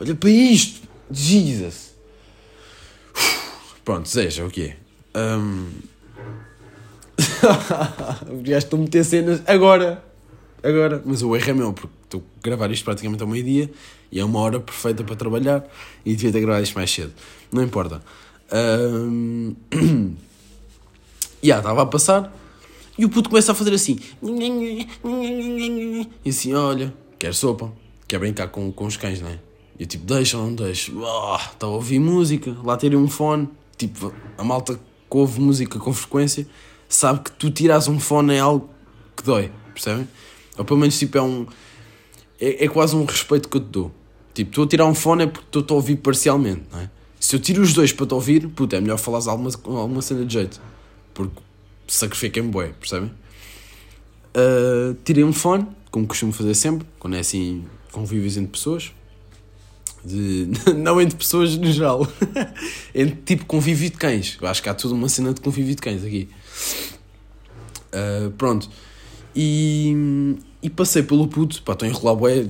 Olha 0.00 0.14
para 0.14 0.30
isto! 0.30 0.88
Jesus! 1.10 1.94
Pronto, 3.84 4.08
seja 4.08 4.44
o 4.44 4.50
que 4.50 4.62
é. 4.62 4.76
Um... 5.18 5.68
estou 8.56 8.78
a 8.78 8.82
meter 8.82 9.04
cenas 9.04 9.42
agora. 9.46 10.02
Agora. 10.62 11.02
Mas 11.04 11.22
o 11.22 11.36
erro 11.36 11.50
é 11.50 11.52
meu, 11.52 11.72
porque 11.74 11.92
estou 12.04 12.22
a 12.38 12.42
gravar 12.42 12.70
isto 12.70 12.84
praticamente 12.84 13.22
ao 13.22 13.28
meio-dia 13.28 13.70
e 14.10 14.18
é 14.18 14.24
uma 14.24 14.40
hora 14.40 14.58
perfeita 14.58 15.04
para 15.04 15.14
trabalhar 15.14 15.68
e 16.04 16.16
devia 16.16 16.32
ter 16.32 16.40
gravado 16.40 16.64
isto 16.64 16.74
mais 16.74 16.90
cedo. 16.90 17.12
Não 17.52 17.62
importa. 17.62 18.00
Um... 18.50 19.54
yeah, 21.44 21.60
estava 21.60 21.82
a 21.82 21.86
passar 21.86 22.32
e 22.96 23.04
o 23.04 23.08
puto 23.08 23.28
começa 23.28 23.52
a 23.52 23.54
fazer 23.54 23.74
assim. 23.74 23.98
E 26.24 26.28
assim, 26.28 26.54
olha, 26.54 26.94
quer 27.18 27.34
sopa, 27.34 27.72
quer 28.06 28.18
brincar 28.18 28.48
com, 28.48 28.70
com 28.72 28.86
os 28.86 28.96
cães, 28.96 29.20
não 29.20 29.28
é? 29.28 29.38
E 29.78 29.82
eu 29.82 29.86
tipo, 29.86 30.04
deixa 30.04 30.38
ou 30.38 30.44
não 30.46 30.54
deixa? 30.54 30.92
Oh, 30.94 31.36
está 31.36 31.66
a 31.66 31.70
ouvir 31.70 31.98
música, 31.98 32.56
lá 32.62 32.76
terem 32.76 32.98
um 32.98 33.08
fone. 33.08 33.48
Tipo, 33.76 34.12
a 34.38 34.44
malta 34.44 34.74
que 34.74 35.16
ouve 35.16 35.40
música 35.40 35.78
com 35.78 35.92
frequência 35.92 36.46
sabe 36.88 37.20
que 37.20 37.32
tu 37.32 37.50
tiras 37.50 37.88
um 37.88 37.98
fone 37.98 38.34
é 38.34 38.38
algo 38.38 38.70
que 39.16 39.24
dói, 39.24 39.50
percebem? 39.72 40.08
Ou 40.56 40.64
pelo 40.64 40.78
menos 40.78 40.98
tipo 40.98 41.18
é 41.18 41.22
um. 41.22 41.46
É, 42.40 42.64
é 42.64 42.68
quase 42.68 42.94
um 42.94 43.04
respeito 43.04 43.48
que 43.48 43.56
eu 43.56 43.60
te 43.60 43.68
dou. 43.68 43.90
Tipo, 44.32 44.50
estou 44.50 44.64
a 44.64 44.68
tirar 44.68 44.86
um 44.86 44.94
fone 44.94 45.24
é 45.24 45.26
porque 45.26 45.58
estou 45.58 45.74
a 45.74 45.78
ouvir 45.78 45.96
parcialmente, 45.96 46.62
não 46.72 46.80
é? 46.80 46.90
Se 47.18 47.34
eu 47.36 47.40
tiro 47.40 47.62
os 47.62 47.72
dois 47.72 47.92
para 47.92 48.06
te 48.06 48.14
ouvir, 48.14 48.46
puta, 48.48 48.76
é 48.76 48.80
melhor 48.80 48.98
falares 48.98 49.26
alguma, 49.26 49.50
alguma 49.64 50.02
cena 50.02 50.24
de 50.24 50.32
jeito. 50.32 50.60
Porque 51.14 51.40
sacrifiquei-me 51.86 52.50
bué, 52.50 52.72
percebem? 52.78 53.10
Uh, 54.36 54.94
tirei 55.04 55.22
um 55.22 55.32
fone, 55.32 55.66
como 55.90 56.06
costumo 56.06 56.32
fazer 56.32 56.54
sempre, 56.54 56.86
quando 56.98 57.16
é 57.16 57.20
assim 57.20 57.64
convívios 57.92 58.36
entre 58.36 58.50
pessoas. 58.50 58.92
De, 60.04 60.48
não 60.76 61.00
entre 61.00 61.16
pessoas 61.16 61.56
no 61.56 61.70
geral. 61.70 62.06
entre 62.94 63.16
tipo 63.24 63.46
convívio 63.46 63.90
de 63.90 63.96
cães. 63.96 64.36
Eu 64.40 64.48
acho 64.48 64.62
que 64.62 64.68
há 64.68 64.74
toda 64.74 64.94
uma 64.94 65.08
cena 65.08 65.32
de 65.32 65.40
convívio 65.40 65.74
de 65.74 65.80
cães 65.80 66.04
aqui. 66.04 66.28
Uh, 67.92 68.30
pronto. 68.32 68.68
E, 69.36 70.36
e 70.62 70.70
passei 70.70 71.02
pelo 71.02 71.26
puto, 71.26 71.60
pá, 71.62 71.72
estou 71.72 71.86
a 71.86 71.90
enrolar 71.90 72.16
bué, 72.16 72.46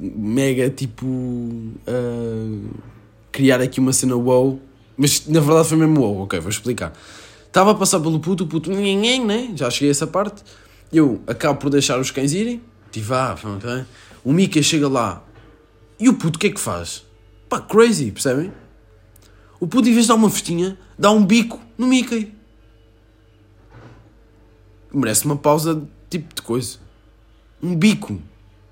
mega 0.00 0.70
tipo. 0.70 1.06
Uh, 1.06 2.70
criar 3.30 3.60
aqui 3.60 3.80
uma 3.80 3.92
cena 3.92 4.14
wow. 4.14 4.60
Mas 4.96 5.26
na 5.26 5.40
verdade 5.40 5.68
foi 5.68 5.76
mesmo 5.76 6.00
wow, 6.00 6.22
ok, 6.22 6.38
vou 6.38 6.50
explicar. 6.50 6.92
Estava 7.54 7.70
a 7.70 7.74
passar 7.76 8.00
pelo 8.00 8.18
puto, 8.18 8.42
o 8.42 8.46
puto, 8.48 8.68
né? 8.68 9.52
Já 9.54 9.70
cheguei 9.70 9.90
a 9.90 9.92
essa 9.92 10.08
parte. 10.08 10.42
Eu 10.92 11.22
acabo 11.24 11.60
por 11.60 11.70
deixar 11.70 12.00
os 12.00 12.10
cães 12.10 12.32
irem. 12.32 12.60
Tipo, 12.90 13.14
ah, 13.14 13.32
okay. 13.32 13.84
o 14.24 14.32
Mickey 14.32 14.60
chega 14.60 14.88
lá. 14.88 15.22
E 15.96 16.08
o 16.08 16.14
puto 16.14 16.36
o 16.36 16.40
que 16.40 16.48
é 16.48 16.50
que 16.50 16.58
faz? 16.58 17.04
Pá, 17.48 17.60
crazy, 17.60 18.10
percebem? 18.10 18.52
O 19.60 19.68
puto, 19.68 19.88
em 19.88 19.92
vez 19.92 20.06
de 20.06 20.08
dar 20.08 20.16
uma 20.16 20.28
festinha, 20.28 20.76
dá 20.98 21.12
um 21.12 21.24
bico 21.24 21.60
no 21.78 21.86
Mickey. 21.86 22.34
Merece 24.92 25.24
uma 25.24 25.36
pausa 25.36 25.80
tipo 26.10 26.34
de 26.34 26.42
coisa. 26.42 26.78
Um 27.62 27.76
bico. 27.76 28.20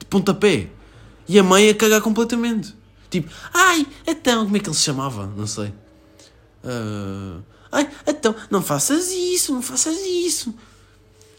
De 0.01 0.07
pontapé. 0.07 0.71
E 1.29 1.39
a 1.39 1.43
mãe 1.45 1.69
a 1.69 1.75
cagar 1.77 2.01
completamente. 2.01 2.75
Tipo, 3.09 3.33
ai, 3.55 3.87
então, 4.05 4.45
como 4.45 4.57
é 4.57 4.59
que 4.59 4.69
ele 4.69 4.75
se 4.75 4.83
chamava? 4.83 5.33
Não 5.37 5.47
sei. 5.47 5.73
Uh, 6.65 7.45
ai, 7.73 7.91
então, 8.07 8.35
não 8.51 8.63
faças 8.63 9.11
isso, 9.11 9.53
não 9.53 9.63
faças 9.63 9.99
isso. 9.99 10.55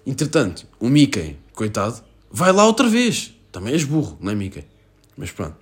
Entretanto, 0.06 0.68
o 0.80 0.90
Mickey, 0.90 1.38
coitado, 1.54 2.02
vai 2.30 2.52
lá 2.52 2.66
outra 2.66 2.90
vez. 2.90 3.34
Também 3.52 3.74
és 3.74 3.84
burro, 3.84 4.18
não 4.20 4.32
é, 4.32 4.36
Mickey? 4.36 4.66
Mas 5.16 5.32
pronto. 5.32 5.56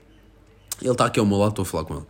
Ele 0.81 0.91
está 0.91 1.05
aqui 1.05 1.19
ao 1.19 1.25
meu 1.25 1.38
lado, 1.38 1.49
estou 1.49 1.63
a 1.63 1.65
falar 1.65 1.84
com 1.84 1.95
ele. 1.95 2.05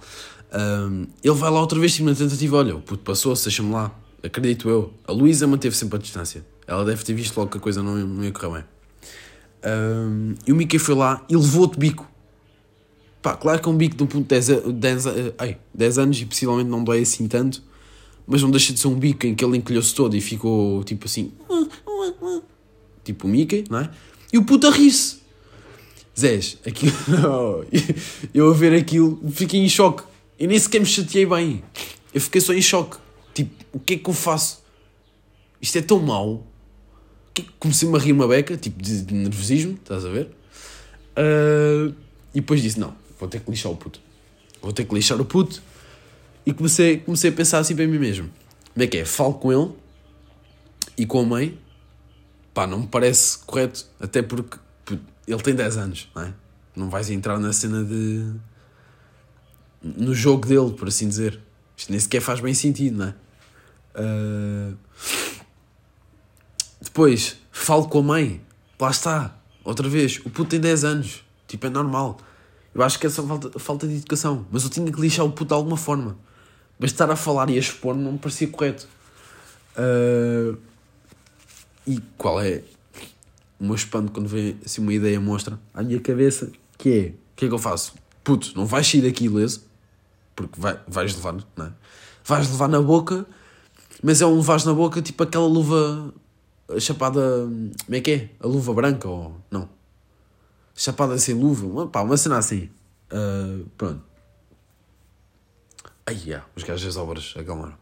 Um, 0.54 1.08
ele 1.24 1.36
vai 1.36 1.50
lá 1.50 1.60
outra 1.60 1.80
vez, 1.80 1.94
tipo, 1.94 2.08
na 2.08 2.16
tentativa, 2.16 2.58
olha, 2.58 2.76
o 2.76 2.82
puto 2.82 3.04
passou, 3.04 3.34
deixa-me 3.34 3.72
lá. 3.72 3.92
Acredito 4.24 4.70
eu. 4.70 4.94
A 5.08 5.12
Luísa 5.12 5.48
manteve 5.48 5.76
sempre 5.76 5.98
a 5.98 6.00
distância. 6.00 6.46
Ela 6.68 6.86
deve 6.86 7.04
ter 7.04 7.14
visto 7.14 7.36
logo 7.38 7.52
que 7.52 7.58
a 7.58 7.62
coisa 7.62 7.82
não, 7.82 7.96
não 7.96 8.24
ia 8.24 8.32
correr 8.32 8.54
bem. 8.54 8.64
Um, 9.64 10.36
e 10.46 10.52
o 10.52 10.56
Mickey 10.56 10.80
foi 10.80 10.96
lá 10.96 11.26
e 11.28 11.36
levou-te 11.36 11.78
bico. 11.78 12.10
Pá, 13.22 13.36
claro 13.36 13.62
que 13.62 13.68
é 13.68 13.72
um 13.72 13.78
bico 13.78 13.96
de 13.96 14.04
um 14.04 14.08
ponto 14.08 14.24
de 14.24 14.30
10, 14.30 14.48
10, 14.74 15.06
ai, 15.38 15.58
10 15.74 15.98
anos 16.00 16.22
e 16.22 16.26
possivelmente 16.26 16.70
não 16.70 16.84
dói 16.84 17.02
assim 17.02 17.28
tanto, 17.28 17.62
mas 18.28 18.42
não 18.42 18.52
deixa 18.52 18.74
de 18.74 18.80
ser 18.80 18.88
um 18.88 18.96
bico 18.96 19.26
em 19.26 19.36
que 19.36 19.44
ele 19.44 19.58
encolheu-se 19.58 19.94
todo 19.94 20.16
e 20.16 20.22
ficou 20.22 20.84
tipo 20.84 21.06
assim. 21.06 21.32
Tipo 23.04 23.28
o 23.28 23.30
Mickey, 23.30 23.64
não 23.70 23.80
é? 23.80 23.90
E 24.32 24.38
o 24.38 24.44
puto 24.44 24.68
a 24.68 24.72
rir-se. 24.72 25.22
Zés, 26.18 26.58
aquilo. 26.66 26.94
eu 28.34 28.50
a 28.50 28.54
ver 28.54 28.74
aquilo 28.74 29.20
fiquei 29.32 29.60
em 29.60 29.70
choque. 29.70 30.04
E 30.40 30.48
nem 30.48 30.58
sequer 30.58 30.80
me 30.80 30.86
chateei 30.86 31.26
bem. 31.26 31.64
Eu 32.14 32.22
fiquei 32.22 32.42
só 32.42 32.54
em 32.54 32.62
choque. 32.62 32.98
Tipo, 33.34 33.52
o 33.74 33.80
que 33.80 33.94
é 33.94 33.98
que 33.98 34.10
eu 34.10 34.14
faço? 34.14 34.62
Isto 35.62 35.78
é 35.78 35.82
tão 35.82 36.00
mau. 36.00 36.46
É 37.38 37.44
comecei-me 37.60 37.96
a 37.96 38.00
rir 38.00 38.12
uma 38.12 38.28
beca, 38.28 38.58
tipo 38.58 38.82
de, 38.82 39.04
de 39.04 39.14
nervosismo, 39.14 39.78
estás 39.82 40.06
a 40.06 40.10
ver? 40.10 40.30
Uh, 41.12 41.94
e 42.34 42.42
depois 42.42 42.62
disse: 42.62 42.80
Não, 42.80 42.94
vou 43.20 43.30
ter 43.30 43.40
que 43.40 43.50
lixar 43.50 43.72
o 43.72 43.76
puto. 43.76 44.00
vou 44.62 44.74
ter 44.74 44.86
que 44.86 44.94
lixar 44.94 45.20
o 45.20 45.26
puto. 45.26 45.62
E 46.46 46.54
comecei, 46.54 46.98
comecei 46.98 47.30
a 47.30 47.34
pensar 47.34 47.60
assim 47.60 47.76
para 47.76 47.88
mim 47.88 48.00
mesmo: 48.00 48.30
como 48.74 48.84
é 48.84 48.88
que 48.88 48.98
é? 48.98 49.06
Falo 49.06 49.34
com 49.36 49.52
ele 49.52 49.72
e 50.98 51.06
com 51.06 51.20
a 51.20 51.24
mãe, 51.24 51.60
pá, 52.54 52.68
não 52.68 52.80
me 52.80 52.88
parece 52.88 53.40
correto, 53.40 53.86
até 54.00 54.22
porque 54.22 54.58
ele 55.28 55.42
tem 55.42 55.56
10 55.56 55.78
anos, 55.78 56.10
não 56.16 56.24
é? 56.24 56.34
Não 56.76 56.90
vais 56.90 57.10
entrar 57.10 57.40
na 57.40 57.54
cena 57.54 57.84
de. 57.84 58.32
no 59.82 60.14
jogo 60.14 60.48
dele, 60.48 60.72
por 60.72 60.88
assim 60.88 61.08
dizer. 61.08 61.40
Isto 61.76 61.92
nem 61.92 62.00
sequer 62.00 62.22
faz 62.22 62.40
bem 62.40 62.54
sentido, 62.54 62.98
não 62.98 63.06
é? 63.08 63.16
Uh... 63.96 64.78
Depois, 66.82 67.38
falo 67.52 67.88
com 67.88 68.00
a 68.00 68.04
mãe, 68.04 68.42
lá 68.80 68.90
está, 68.90 69.40
outra 69.64 69.88
vez, 69.88 70.20
o 70.26 70.30
puto 70.30 70.52
tem 70.52 70.60
10 70.60 70.84
anos, 70.84 71.24
tipo, 71.48 71.66
é 71.68 71.70
normal. 71.70 72.18
Eu 72.74 72.82
acho 72.84 73.00
que 73.00 73.08
é 73.08 73.10
só 73.10 73.26
falta, 73.26 73.60
falta 73.60 73.88
de 73.88 73.96
educação, 73.96 74.46
mas 74.52 74.64
eu 74.64 74.70
tinha 74.70 74.92
que 74.92 75.00
lixar 75.00 75.26
o 75.26 75.32
puto 75.32 75.50
de 75.50 75.54
alguma 75.54 75.78
forma. 75.78 76.18
Mas 76.82 76.92
estar 76.92 77.10
a 77.12 77.16
falar 77.16 77.50
e 77.52 77.56
a 77.56 77.60
expor 77.60 77.96
não 77.96 78.14
me 78.14 78.18
parecia 78.18 78.48
correto. 78.48 78.88
Uh... 79.78 80.58
E 81.86 82.00
qual 82.18 82.42
é 82.42 82.64
o 83.60 83.66
meu 83.66 83.76
espanto 83.76 84.12
quando 84.12 84.28
vem 84.28 84.58
assim 84.66 84.82
uma 84.82 84.94
ideia 84.94 85.20
mostra 85.20 85.60
à 85.74 85.84
minha 85.84 86.00
cabeça 86.00 86.52
que 86.78 86.90
é 86.90 87.02
o 87.10 87.36
que 87.36 87.46
é 87.46 87.48
que 87.48 87.54
eu 87.54 87.60
faço? 87.60 87.94
Puto, 88.24 88.52
não 88.56 88.66
vais 88.66 88.88
sair 88.88 89.02
daqui 89.02 89.26
ileso, 89.26 89.64
porque 90.36 90.60
vai, 90.60 90.80
vais 90.88 91.16
levar, 91.16 91.34
não 91.56 91.66
é? 91.66 91.72
Vais 92.24 92.50
levar 92.50 92.68
na 92.68 92.82
boca, 92.82 93.26
mas 94.04 94.22
é 94.22 94.26
um 94.26 94.38
levares 94.38 94.66
na 94.66 94.74
boca 94.74 95.02
tipo 95.02 95.24
aquela 95.24 95.48
luva 95.48 96.14
chapada. 96.80 97.22
Como 97.86 97.96
é 97.96 98.02
que 98.02 98.12
é? 98.12 98.30
A 98.40 98.48
luva 98.48 98.74
branca 98.74 99.08
ou. 99.08 99.36
Não. 99.50 99.68
Chapada 100.76 101.18
sem 101.18 101.36
luva. 101.36 101.66
Uma, 101.66 101.88
pá, 101.88 102.02
uma 102.02 102.18
cena 102.18 102.38
assim. 102.38 102.70
Uh, 103.12 103.66
pronto. 103.78 104.02
Ai, 106.12 106.22
yeah, 106.26 106.46
os 106.58 106.64
gajos 106.64 106.84
das 106.84 106.98
obras 106.98 107.34
acalmaram. 107.38 107.78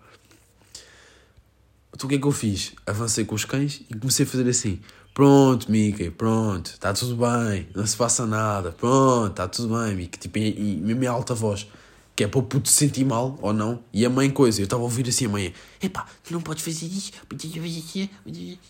Então 1.91 2.05
o 2.05 2.07
que 2.07 2.13
é 2.13 2.19
que 2.19 2.27
eu 2.27 2.31
fiz? 2.31 2.75
Avancei 2.85 3.25
com 3.25 3.33
os 3.33 3.43
cães 3.43 3.81
e 3.89 3.95
comecei 3.95 4.23
a 4.23 4.29
fazer 4.29 4.47
assim. 4.47 4.79
Pronto, 5.15 5.69
Mickey, 5.71 6.11
pronto, 6.11 6.67
está 6.67 6.93
tudo 6.93 7.15
bem, 7.15 7.67
não 7.75 7.87
se 7.87 7.97
passa 7.97 8.27
nada, 8.27 8.71
pronto, 8.71 9.31
está 9.31 9.47
tudo 9.47 9.75
bem, 9.75 9.95
Mickey. 9.95 10.19
Tipo, 10.19 10.37
em, 10.37 10.77
mesmo 10.77 11.03
em 11.03 11.07
alta 11.07 11.33
voz, 11.33 11.67
que 12.15 12.23
é 12.23 12.27
para 12.27 12.39
o 12.39 12.43
puto 12.43 12.69
se 12.69 12.75
sentir 12.75 13.03
mal 13.03 13.35
ou 13.41 13.51
não. 13.51 13.83
E 13.91 14.05
a 14.05 14.09
mãe, 14.11 14.29
coisa, 14.29 14.61
eu 14.61 14.65
estava 14.65 14.83
a 14.83 14.85
ouvir 14.85 15.09
assim 15.09 15.25
a 15.25 15.29
mãe: 15.29 15.51
epá, 15.81 16.05
tu 16.23 16.31
não 16.31 16.39
podes 16.39 16.63
fazer 16.63 16.85
isso, 16.85 17.11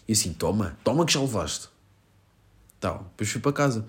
e 0.08 0.12
assim, 0.14 0.32
toma, 0.32 0.78
toma 0.86 1.06
que 1.06 1.12
já 1.12 1.20
levaste. 1.20 1.68
Tal, 2.80 3.08
depois 3.12 3.30
fui 3.30 3.42
para 3.42 3.52
casa. 3.52 3.86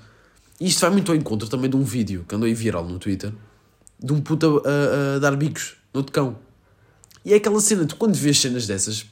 E 0.61 0.67
isto 0.67 0.81
vai 0.81 0.91
muito 0.91 1.13
ao 1.13 1.17
encontro 1.17 1.49
também 1.49 1.71
de 1.71 1.77
um 1.77 1.85
vídeo 1.85 2.25
que 2.29 2.35
andou 2.35 2.49
aí 2.49 2.55
viral 2.55 2.85
no 2.85 2.99
Twitter 2.99 3.33
de 4.03 4.13
um 4.13 4.21
puto 4.21 4.63
a, 4.65 4.71
a, 4.71 5.17
a 5.17 5.19
dar 5.19 5.37
bicos 5.37 5.77
no 5.93 6.05
cão. 6.05 6.39
E 7.25 7.33
é 7.33 7.37
aquela 7.37 7.61
cena, 7.61 7.85
tu 7.85 7.97
quando 7.97 8.15
vês 8.15 8.39
cenas 8.39 8.67
dessas, 8.67 9.07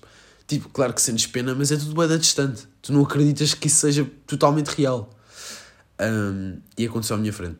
tipo, 0.47 0.69
claro 0.71 0.95
que 0.95 1.03
sentes 1.03 1.27
pena, 1.27 1.55
mas 1.55 1.71
é 1.71 1.77
tudo 1.77 1.95
bem 1.95 2.19
distante. 2.19 2.67
Tu 2.81 2.93
não 2.93 3.03
acreditas 3.03 3.53
que 3.55 3.67
isso 3.67 3.81
seja 3.81 4.11
totalmente 4.27 4.69
real. 4.69 5.11
Um, 6.01 6.59
e 6.77 6.87
aconteceu 6.87 7.17
à 7.17 7.19
minha 7.19 7.33
frente. 7.33 7.59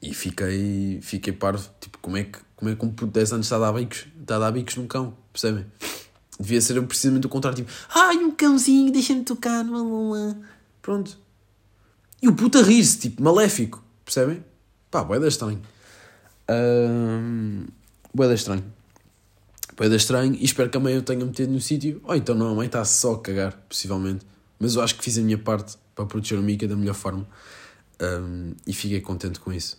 E 0.00 0.14
fiquei, 0.14 1.00
fiquei 1.02 1.32
parvo, 1.32 1.68
tipo, 1.80 1.98
como 1.98 2.16
é 2.16 2.24
que, 2.24 2.38
como 2.54 2.70
é 2.70 2.76
que 2.76 2.84
um 2.84 2.90
puto 2.90 3.06
de 3.06 3.12
10 3.14 3.32
anos 3.32 3.46
está 3.46 3.56
a 3.56 3.58
dar 3.58 3.72
bicos, 3.72 4.06
está 4.20 4.36
a 4.36 4.38
dar 4.38 4.52
bicos 4.52 4.76
num 4.76 4.86
cão, 4.86 5.16
percebem? 5.32 5.66
Devia 6.38 6.60
ser 6.60 6.80
precisamente 6.86 7.26
o 7.26 7.28
contrário, 7.28 7.56
tipo, 7.56 7.70
ai, 7.94 8.16
um 8.18 8.30
cãozinho, 8.30 8.92
deixa-me 8.92 9.24
tocar. 9.24 9.64
Pronto. 10.80 11.18
E 12.22 12.28
o 12.28 12.34
puto 12.34 12.58
a 12.58 12.62
rir-se, 12.62 12.98
tipo, 12.98 13.22
maléfico, 13.22 13.82
percebem? 14.04 14.44
Pá, 14.90 15.02
boeda 15.02 15.26
estranho. 15.26 15.60
Um, 16.50 17.66
boeda 18.12 18.34
estranho. 18.34 18.64
Boeda 19.76 19.96
estranho 19.96 20.34
e 20.34 20.44
espero 20.44 20.68
que 20.68 20.76
a 20.76 20.80
mãe 20.80 20.94
eu 20.94 21.02
tenha 21.02 21.24
metido 21.24 21.52
no 21.52 21.60
sítio. 21.60 22.00
Ou 22.04 22.14
então 22.16 22.34
não, 22.34 22.48
a 22.48 22.54
mãe 22.54 22.66
está 22.66 22.84
só 22.84 23.14
a 23.14 23.20
cagar, 23.20 23.56
possivelmente. 23.68 24.26
Mas 24.58 24.74
eu 24.74 24.82
acho 24.82 24.96
que 24.96 25.04
fiz 25.04 25.16
a 25.16 25.22
minha 25.22 25.38
parte 25.38 25.78
para 25.94 26.04
proteger 26.04 26.38
o 26.38 26.42
Mika 26.42 26.66
da 26.66 26.76
melhor 26.76 26.94
forma. 26.94 27.26
Um, 28.02 28.52
e 28.66 28.72
fiquei 28.72 29.00
contente 29.00 29.38
com 29.40 29.52
isso. 29.52 29.78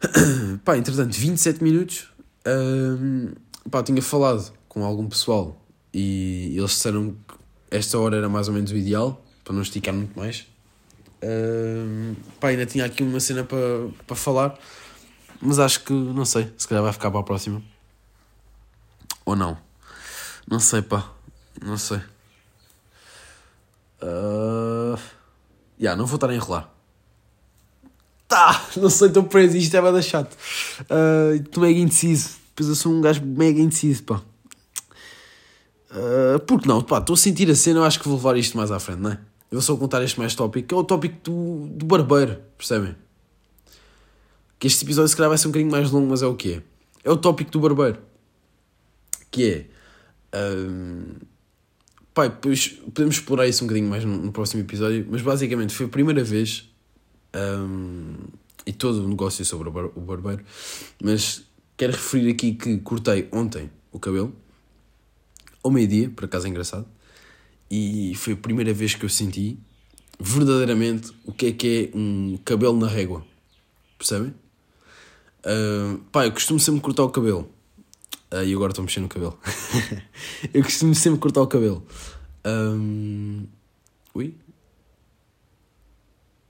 pá, 0.64 0.76
entretanto, 0.76 1.12
27 1.14 1.62
minutos. 1.62 2.08
Um, 2.46 3.32
pá, 3.70 3.82
tinha 3.82 4.00
falado 4.00 4.52
com 4.68 4.84
algum 4.84 5.08
pessoal 5.08 5.60
e 5.92 6.54
eles 6.56 6.70
disseram 6.70 7.10
que 7.28 7.34
esta 7.70 7.98
hora 7.98 8.16
era 8.16 8.28
mais 8.28 8.48
ou 8.48 8.54
menos 8.54 8.70
o 8.70 8.76
ideal 8.76 9.22
para 9.44 9.54
não 9.54 9.62
esticar 9.62 9.94
muito 9.94 10.18
mais. 10.18 10.46
Um, 11.22 12.14
pá, 12.40 12.48
ainda 12.48 12.66
tinha 12.66 12.84
aqui 12.84 13.02
uma 13.02 13.20
cena 13.20 13.44
para, 13.44 13.88
para 14.06 14.16
falar, 14.16 14.58
mas 15.42 15.58
acho 15.58 15.80
que 15.80 15.92
não 15.92 16.24
sei, 16.24 16.52
se 16.56 16.68
calhar 16.68 16.84
vai 16.84 16.92
ficar 16.92 17.10
para 17.10 17.20
a 17.20 17.24
próxima. 17.24 17.60
Ou 19.26 19.34
não? 19.34 19.58
Não 20.48 20.60
sei, 20.60 20.80
pá, 20.82 21.10
não 21.60 21.76
sei. 21.76 21.98
Uh... 24.00 24.98
Yeah, 25.78 25.98
não 25.98 26.06
vou 26.06 26.14
estar 26.14 26.30
a 26.30 26.34
enrolar. 26.34 26.70
Tá, 28.28 28.64
não 28.76 28.88
sei, 28.88 29.08
estou 29.08 29.24
preso, 29.24 29.56
isto 29.56 29.76
é 29.76 29.80
bada 29.80 30.00
chato. 30.00 30.36
Estou 30.80 31.62
uh, 31.62 31.66
mega 31.66 31.78
indeciso. 31.78 32.30
Depois 32.50 32.68
eu 32.68 32.74
sou 32.74 32.92
um 32.92 33.00
gajo 33.00 33.22
mega 33.24 33.60
indeciso, 33.60 34.04
pá. 34.04 34.22
Uh, 35.90 36.38
porque 36.46 36.66
não, 36.68 36.80
pá, 36.80 36.98
estou 36.98 37.14
a 37.14 37.16
sentir 37.16 37.50
a 37.50 37.54
cena, 37.54 37.80
eu 37.80 37.84
acho 37.84 37.98
que 38.00 38.08
vou 38.08 38.16
levar 38.16 38.36
isto 38.36 38.56
mais 38.56 38.70
à 38.70 38.78
frente, 38.78 39.00
não 39.00 39.10
é? 39.10 39.14
Eu 39.50 39.58
vou 39.58 39.60
só 39.60 39.76
contar 39.76 40.02
este 40.02 40.18
mais 40.18 40.34
tópico, 40.34 40.74
é 40.74 40.78
o 40.78 40.84
tópico 40.84 41.16
do, 41.22 41.66
do 41.68 41.84
barbeiro, 41.84 42.40
percebem? 42.56 42.96
Que 44.62 44.68
este 44.68 44.84
episódio 44.84 45.08
se 45.08 45.16
calhar 45.16 45.28
vai 45.28 45.36
ser 45.36 45.48
um 45.48 45.50
bocadinho 45.50 45.72
mais 45.72 45.90
longo, 45.90 46.08
mas 46.08 46.22
é 46.22 46.26
o 46.28 46.36
que 46.36 46.52
é. 46.52 46.62
É 47.02 47.10
o 47.10 47.16
tópico 47.16 47.50
do 47.50 47.58
barbeiro. 47.58 47.98
Que 49.28 49.68
é... 50.32 50.38
Um, 50.38 51.16
pá, 52.14 52.28
depois 52.28 52.68
podemos 52.68 53.16
explorar 53.16 53.48
isso 53.48 53.64
um 53.64 53.66
bocadinho 53.66 53.90
mais 53.90 54.04
no, 54.04 54.16
no 54.16 54.30
próximo 54.30 54.62
episódio, 54.62 55.04
mas 55.10 55.20
basicamente 55.20 55.74
foi 55.74 55.86
a 55.86 55.88
primeira 55.88 56.22
vez... 56.22 56.70
Um, 57.34 58.14
e 58.64 58.72
todo 58.72 59.04
o 59.04 59.08
negócio 59.08 59.42
é 59.42 59.44
sobre 59.44 59.68
o, 59.68 59.72
bar, 59.72 59.86
o 59.96 60.00
barbeiro, 60.00 60.44
mas 61.02 61.42
quero 61.76 61.94
referir 61.94 62.30
aqui 62.30 62.54
que 62.54 62.78
cortei 62.78 63.28
ontem 63.32 63.68
o 63.90 63.98
cabelo, 63.98 64.32
ao 65.60 65.72
meio-dia, 65.72 66.08
por 66.08 66.26
acaso 66.26 66.46
é 66.46 66.50
engraçado, 66.50 66.86
e 67.68 68.14
foi 68.14 68.34
a 68.34 68.36
primeira 68.36 68.72
vez 68.72 68.94
que 68.94 69.04
eu 69.04 69.08
senti 69.08 69.58
verdadeiramente 70.20 71.10
o 71.24 71.32
que 71.32 71.46
é 71.46 71.52
que 71.52 71.90
é 71.92 71.98
um 71.98 72.38
cabelo 72.44 72.78
na 72.78 72.86
régua. 72.86 73.26
Percebem? 73.98 74.32
Uh, 75.44 75.98
pá, 76.10 76.26
eu 76.26 76.32
costumo 76.32 76.60
sempre 76.60 76.80
cortar 76.80 77.04
o 77.04 77.10
cabelo. 77.10 77.48
Uh, 78.32 78.44
e 78.44 78.54
agora 78.54 78.72
estou 78.72 78.84
mexendo 78.84 79.04
no 79.04 79.08
cabelo. 79.08 79.38
eu 80.54 80.62
costumo 80.62 80.94
sempre 80.94 81.18
cortar 81.20 81.42
o 81.42 81.46
cabelo. 81.46 81.84
Um, 82.44 83.46
ui? 84.14 84.34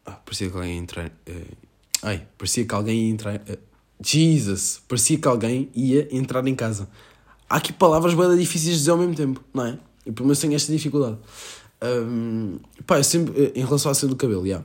Ah, 0.05 0.13
parecia 0.13 0.51
que 0.51 0.57
alguém 0.57 0.75
ia 0.75 0.81
entrar. 0.81 1.07
Uh, 1.07 1.57
ai, 2.03 2.27
parecia 2.39 2.65
que 2.65 2.75
alguém 2.75 3.07
ia 3.07 3.11
entrar. 3.11 3.37
Uh, 3.37 3.59
Jesus! 4.01 4.83
Parecia 4.89 5.19
que 5.19 5.29
alguém 5.29 5.71
ia 5.75 6.09
entrar 6.15 6.47
em 6.47 6.55
casa. 6.55 6.89
Há 7.49 7.57
aqui 7.57 7.73
palavras 7.73 8.15
bem 8.15 8.37
difíceis 8.37 8.73
de 8.73 8.79
dizer 8.79 8.91
ao 8.91 8.99
mesmo 8.99 9.15
tempo, 9.15 9.43
não 9.53 9.67
é? 9.67 9.79
Eu 10.05 10.13
pelo 10.13 10.27
menos 10.27 10.41
tenho 10.41 10.55
esta 10.55 10.73
dificuldade. 10.73 11.19
Um, 11.83 12.59
pá, 12.87 12.99
eu 12.99 13.05
sempre, 13.05 13.43
eh, 13.43 13.53
em 13.55 13.65
relação 13.65 13.91
à 13.91 13.95
cena 13.95 14.11
do 14.11 14.17
cabelo, 14.17 14.47
yeah, 14.47 14.65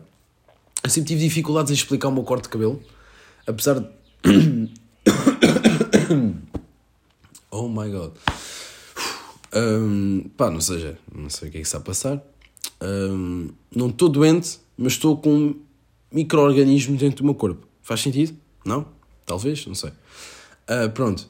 eu 0.83 0.89
sempre 0.89 1.07
tive 1.09 1.21
dificuldades 1.21 1.71
em 1.71 1.73
explicar 1.73 2.09
o 2.09 2.11
meu 2.11 2.23
corte 2.23 2.43
de 2.43 2.49
cabelo, 2.49 2.81
apesar 3.45 3.79
de. 3.79 3.96
oh 7.51 7.67
my 7.67 7.89
god. 7.89 8.13
Um, 9.53 10.29
pá, 10.35 10.51
não 10.51 10.61
seja, 10.61 10.97
não 11.13 11.29
sei 11.29 11.49
o 11.49 11.51
que 11.51 11.57
é 11.57 11.61
que 11.61 11.67
está 11.67 11.77
a 11.77 11.81
passar. 11.81 12.21
Um, 12.81 13.49
não 13.73 13.89
estou 13.89 14.09
doente, 14.09 14.59
mas 14.77 14.93
estou 14.93 15.17
com 15.17 15.55
micro-organismos 16.11 16.99
dentro 16.99 17.17
do 17.17 17.25
meu 17.25 17.35
corpo. 17.35 17.67
Faz 17.81 18.01
sentido? 18.01 18.35
Não? 18.65 18.87
Talvez, 19.25 19.65
não 19.65 19.75
sei. 19.75 19.89
Uh, 19.89 20.89
pronto. 20.93 21.27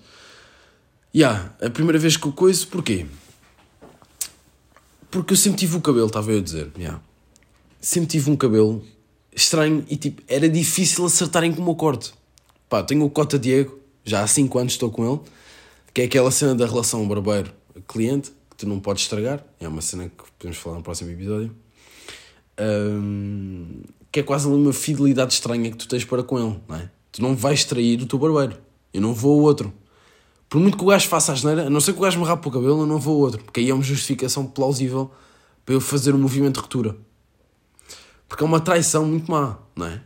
Yeah, 1.15 1.55
a 1.61 1.69
primeira 1.69 1.97
vez 1.97 2.17
que 2.17 2.27
eu 2.27 2.31
coiso, 2.31 2.67
porquê? 2.67 3.05
Porque 5.09 5.33
eu 5.33 5.37
sempre 5.37 5.59
tive 5.59 5.77
o 5.77 5.81
cabelo, 5.81 6.07
estava 6.07 6.31
eu 6.31 6.39
a 6.39 6.41
dizer. 6.41 6.71
Yeah. 6.77 7.01
Sempre 7.79 8.09
tive 8.09 8.29
um 8.29 8.35
cabelo 8.35 8.83
estranho 9.33 9.85
e 9.89 9.95
tipo, 9.95 10.21
era 10.27 10.49
difícil 10.49 11.05
acertarem 11.05 11.53
com 11.53 11.61
o 11.61 11.65
meu 11.65 11.75
corte. 11.75 12.13
Pá, 12.69 12.83
tenho 12.83 13.05
o 13.05 13.09
Cota 13.09 13.39
Diego, 13.39 13.79
já 14.03 14.23
há 14.23 14.27
5 14.27 14.59
anos 14.59 14.73
estou 14.73 14.89
com 14.89 15.09
ele, 15.09 15.21
que 15.93 16.01
é 16.01 16.05
aquela 16.05 16.31
cena 16.31 16.53
da 16.53 16.65
relação 16.65 17.07
barbeiro-cliente, 17.07 18.31
que 18.49 18.57
tu 18.57 18.67
não 18.67 18.79
podes 18.79 19.03
estragar. 19.03 19.43
É 19.59 19.67
uma 19.67 19.81
cena 19.81 20.09
que 20.09 20.23
podemos 20.37 20.57
falar 20.57 20.77
no 20.77 20.83
próximo 20.83 21.11
episódio. 21.11 21.55
Um, 22.59 23.81
que 24.11 24.19
é 24.19 24.23
quase 24.23 24.47
uma 24.47 24.73
fidelidade 24.73 25.33
estranha 25.33 25.69
que 25.69 25.77
tu 25.77 25.87
tens 25.87 26.03
para 26.03 26.23
com 26.23 26.39
ele, 26.39 26.59
não 26.67 26.75
é? 26.75 26.89
Tu 27.11 27.21
não 27.21 27.35
vais 27.35 27.63
trair 27.63 28.01
o 28.01 28.05
teu 28.05 28.19
barbeiro. 28.19 28.57
Eu 28.93 29.01
não 29.01 29.13
vou 29.13 29.39
ao 29.39 29.45
outro. 29.45 29.73
Por 30.49 30.59
muito 30.59 30.77
que 30.77 30.83
o 30.83 30.87
gajo 30.87 31.07
faça 31.07 31.33
a 31.33 31.35
geneira, 31.35 31.67
a 31.67 31.69
não 31.69 31.79
ser 31.79 31.93
que 31.93 31.99
o 31.99 32.01
gajo 32.01 32.19
me 32.19 32.25
rape 32.25 32.47
o 32.47 32.51
cabelo, 32.51 32.81
eu 32.81 32.85
não 32.85 32.99
vou 32.99 33.15
ao 33.15 33.21
outro. 33.21 33.43
Porque 33.43 33.59
aí 33.59 33.69
é 33.69 33.73
uma 33.73 33.83
justificação 33.83 34.45
plausível 34.45 35.11
para 35.65 35.75
eu 35.75 35.81
fazer 35.81 36.15
um 36.15 36.17
movimento 36.17 36.55
de 36.55 36.61
ruptura. 36.61 36.95
Porque 38.27 38.43
é 38.43 38.47
uma 38.47 38.59
traição 38.59 39.05
muito 39.05 39.29
má, 39.29 39.59
não 39.75 39.87
é? 39.87 40.01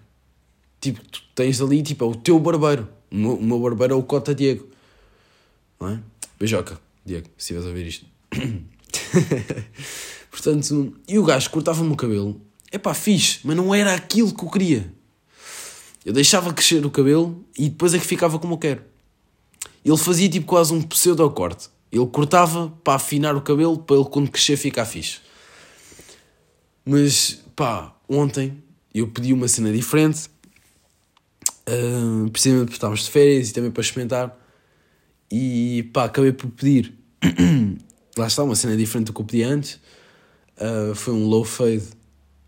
Tipo, 0.82 1.02
tu 1.06 1.22
tens 1.34 1.62
ali, 1.62 1.82
tipo, 1.82 2.04
é 2.04 2.08
o 2.08 2.16
teu 2.16 2.38
barbeiro. 2.40 2.90
O 3.12 3.16
meu, 3.16 3.36
o 3.36 3.44
meu 3.44 3.60
barbeiro 3.60 3.94
é 3.94 3.98
o 3.98 4.04
Cota 4.04 4.36
Diego. 4.36 4.68
Não 5.80 5.90
é? 5.90 6.00
Beijoca, 6.40 6.80
Diego, 7.06 7.28
se 7.38 7.54
estiveres 7.54 7.70
a 7.70 7.74
ver 7.74 7.88
isto. 7.88 8.06
Portanto, 10.32 10.96
e 11.08 11.20
o 11.20 11.24
gajo 11.24 11.50
cortava-me 11.52 11.94
o 11.94 11.96
cabelo. 11.96 12.42
É 12.72 12.78
pá, 12.78 12.94
fixe, 12.94 13.40
mas 13.44 13.56
não 13.56 13.76
era 13.76 13.94
aquilo 13.94 14.34
que 14.34 14.44
eu 14.44 14.50
queria. 14.50 14.92
Eu 16.04 16.14
deixava 16.14 16.52
crescer 16.52 16.84
o 16.86 16.90
cabelo 16.90 17.46
e 17.56 17.70
depois 17.70 17.94
é 17.94 18.00
que 18.00 18.06
ficava 18.06 18.40
como 18.40 18.56
eu 18.56 18.58
quero. 18.58 18.82
Ele 19.86 19.98
fazia 19.98 20.30
tipo 20.30 20.48
quase 20.48 20.74
um 20.74 20.82
pseudo-corte. 20.82 21.70
Ele 21.92 22.08
cortava 22.08 22.70
para 22.84 22.96
afinar 22.96 23.36
o 23.36 23.42
cabelo 23.42 23.78
para 23.78 23.98
ele 23.98 24.06
quando 24.06 24.32
crescer 24.32 24.58
ficar 24.58 24.86
fixe. 24.86 25.20
Mas 26.86 27.44
pá, 27.56 27.94
ontem 28.08 28.64
eu 28.94 29.08
pedi 29.08 29.34
uma 29.34 29.48
cena 29.48 29.72
diferente. 29.72 30.31
Precisamente 32.32 32.66
porque 32.66 32.78
estávamos 32.78 33.06
de 33.06 33.12
férias 33.12 33.50
e 33.50 33.54
também 33.54 33.72
para 33.72 33.82
experimentar. 33.82 34.38
E 35.32 35.90
pá, 35.94 36.06
acabei 36.06 36.34
por 36.34 36.50
pedir. 36.52 36.94
Lá 38.18 38.28
está, 38.28 38.44
uma 38.44 38.56
cena 38.56 38.76
diferente 38.76 39.08
do 39.08 39.14
que 39.14 39.22
eu 39.22 39.26
pedi 39.26 39.44
antes. 39.44 39.80
Uh, 40.58 40.94
foi 40.94 41.14
um 41.14 41.26
low 41.26 41.46
fade. 41.46 41.88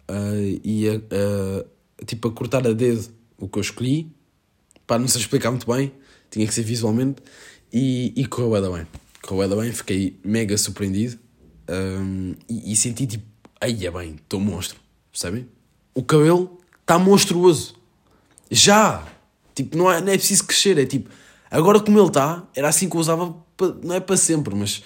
Uh, 0.09 0.59
e 0.63 0.89
uh, 0.89 1.65
tipo 2.05 2.27
a 2.27 2.31
cortar 2.31 2.67
a 2.67 2.73
dedo 2.73 3.09
o 3.37 3.47
que 3.47 3.57
eu 3.57 3.61
escolhi. 3.61 4.11
Pá, 4.85 4.99
não 4.99 5.07
sei 5.07 5.21
explicar 5.21 5.51
muito 5.51 5.71
bem. 5.71 5.93
Tinha 6.29 6.45
que 6.45 6.53
ser 6.53 6.63
visualmente. 6.63 7.21
E, 7.71 8.13
e 8.15 8.25
correu 8.25 8.71
bem. 8.71 8.85
Correu 9.21 9.61
bem, 9.61 9.71
fiquei 9.71 10.19
mega 10.23 10.57
surpreendido. 10.57 11.17
Um, 11.69 12.35
e, 12.49 12.73
e, 12.73 12.75
senti 12.75 13.07
tipo, 13.07 13.25
aí 13.59 13.85
é 13.85 13.91
bem, 13.91 14.15
estou 14.15 14.39
monstro. 14.39 14.77
Percebem? 15.09 15.47
O 15.93 16.03
cabelo 16.03 16.59
está 16.81 16.99
monstruoso. 16.99 17.75
Já! 18.49 19.05
Tipo, 19.55 19.77
não 19.77 19.91
é, 19.91 20.01
não 20.01 20.11
é 20.11 20.17
preciso 20.17 20.45
crescer, 20.45 20.77
é 20.79 20.85
tipo, 20.85 21.09
agora 21.49 21.79
como 21.79 21.99
ele 21.99 22.07
está, 22.07 22.43
era 22.55 22.67
assim 22.67 22.89
que 22.89 22.95
eu 22.95 22.99
usava, 22.99 23.35
não 23.83 23.95
é 23.95 23.99
para 23.99 24.17
sempre, 24.17 24.55
mas 24.55 24.83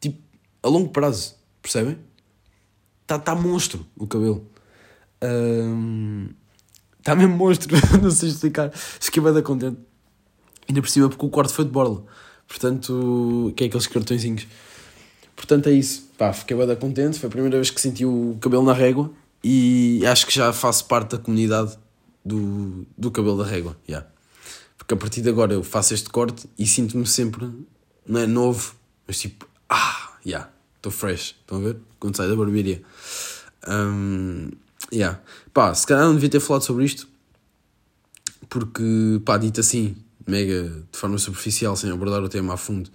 tipo, 0.00 0.20
a 0.62 0.68
longo 0.68 0.88
prazo. 0.88 1.36
Percebem? 1.62 1.98
Está 3.02 3.18
tá 3.18 3.34
monstro 3.34 3.86
o 3.96 4.06
cabelo. 4.06 4.46
Um, 5.22 6.28
Está 7.04 7.14
mesmo 7.14 7.36
monstro, 7.36 7.76
não 8.02 8.10
sei 8.10 8.30
explicar. 8.30 8.70
Fiquei 8.72 9.22
bem 9.22 9.30
da 9.30 9.42
contente. 9.42 9.76
Ainda 10.66 10.80
por 10.80 10.88
cima 10.88 11.06
porque 11.10 11.26
o 11.26 11.28
quarto 11.28 11.52
foi 11.52 11.66
de 11.66 11.70
borla. 11.70 12.02
Portanto, 12.48 13.52
que 13.54 13.64
é 13.64 13.66
aqueles 13.66 13.86
cartõezinhos. 13.86 14.46
Portanto, 15.36 15.68
é 15.68 15.72
isso. 15.72 16.08
Pá, 16.16 16.32
fiquei 16.32 16.56
bem 16.56 16.66
da 16.66 16.74
contente. 16.74 17.18
Foi 17.18 17.26
a 17.26 17.30
primeira 17.30 17.58
vez 17.58 17.68
que 17.68 17.78
senti 17.78 18.06
o 18.06 18.38
cabelo 18.40 18.62
na 18.62 18.72
régua. 18.72 19.10
E 19.42 20.02
acho 20.06 20.26
que 20.26 20.34
já 20.34 20.50
faço 20.50 20.86
parte 20.86 21.10
da 21.10 21.18
comunidade 21.18 21.76
do, 22.24 22.86
do 22.96 23.10
cabelo 23.10 23.38
da 23.38 23.44
régua. 23.44 23.76
Yeah. 23.88 24.08
Porque 24.78 24.94
a 24.94 24.96
partir 24.96 25.22
de 25.22 25.28
agora 25.28 25.52
eu 25.52 25.62
faço 25.62 25.94
este 25.94 26.10
corte 26.10 26.48
e 26.58 26.66
sinto-me 26.66 27.06
sempre, 27.06 27.50
não 28.06 28.20
é 28.20 28.26
novo, 28.26 28.74
mas 29.06 29.18
tipo, 29.18 29.48
ah, 29.68 30.12
já, 30.24 30.30
yeah, 30.30 30.50
estou 30.76 30.92
fresh. 30.92 31.36
Estão 31.40 31.58
a 31.58 31.60
ver? 31.60 31.76
Quando 31.98 32.16
sai 32.16 32.28
da 32.28 32.36
barbearia. 32.36 32.82
Um, 33.68 34.50
Yeah. 34.92 35.20
Pá, 35.52 35.74
se 35.74 35.86
calhar 35.86 36.04
não 36.04 36.14
devia 36.14 36.28
ter 36.28 36.40
falado 36.40 36.62
sobre 36.62 36.84
isto, 36.84 37.08
porque, 38.48 39.20
pá, 39.24 39.36
dito 39.36 39.60
assim, 39.60 39.96
mega 40.26 40.84
de 40.90 40.98
forma 40.98 41.18
superficial, 41.18 41.76
sem 41.76 41.90
abordar 41.90 42.22
o 42.22 42.28
tema 42.28 42.54
a 42.54 42.56
fundo, 42.56 42.90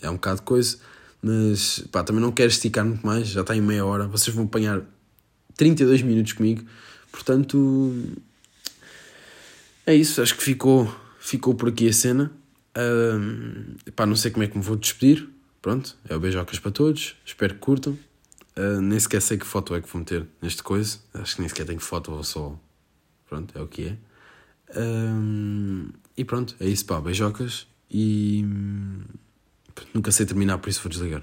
é 0.00 0.08
um 0.10 0.14
bocado 0.14 0.36
de 0.36 0.42
coisa, 0.42 0.78
mas, 1.22 1.80
pá, 1.90 2.02
também 2.02 2.22
não 2.22 2.32
quero 2.32 2.48
esticar 2.48 2.84
muito 2.84 3.06
mais, 3.06 3.28
já 3.28 3.40
está 3.42 3.56
em 3.56 3.60
meia 3.60 3.84
hora, 3.84 4.06
vocês 4.06 4.34
vão 4.34 4.44
apanhar 4.44 4.82
32 5.56 6.02
minutos 6.02 6.32
comigo, 6.32 6.64
portanto, 7.10 8.02
é 9.88 9.94
isso, 9.94 10.20
acho 10.20 10.36
que 10.36 10.42
ficou, 10.42 10.94
ficou 11.18 11.54
por 11.54 11.70
aqui 11.70 11.88
a 11.88 11.92
cena. 11.92 12.30
Um, 12.76 13.74
pá, 13.96 14.04
não 14.04 14.14
sei 14.14 14.30
como 14.30 14.44
é 14.44 14.46
que 14.46 14.56
me 14.56 14.62
vou 14.62 14.76
despedir. 14.76 15.28
Pronto, 15.62 15.96
é 16.08 16.14
o 16.14 16.20
beijocas 16.20 16.58
para 16.58 16.70
todos. 16.70 17.16
Espero 17.24 17.54
que 17.54 17.60
curtam. 17.60 17.98
Uh, 18.56 18.80
nem 18.82 19.00
sequer 19.00 19.22
sei 19.22 19.38
que 19.38 19.46
foto 19.46 19.74
é 19.74 19.80
que 19.80 19.88
vou 19.88 20.00
meter 20.00 20.26
neste 20.42 20.62
coisa. 20.62 20.98
Acho 21.14 21.36
que 21.36 21.40
nem 21.40 21.48
sequer 21.48 21.64
tenho 21.64 21.80
foto 21.80 22.12
ou 22.12 22.22
só. 22.22 22.58
Pronto, 23.26 23.56
é 23.58 23.62
o 23.62 23.66
que 23.66 23.86
é. 23.86 23.96
E 26.16 26.24
pronto, 26.24 26.54
é 26.60 26.66
isso, 26.66 26.84
pá. 26.84 27.00
Beijocas. 27.00 27.66
E. 27.90 28.44
Nunca 29.94 30.12
sei 30.12 30.26
terminar, 30.26 30.58
por 30.58 30.68
isso 30.68 30.82
vou 30.82 30.90
desligar. 30.90 31.22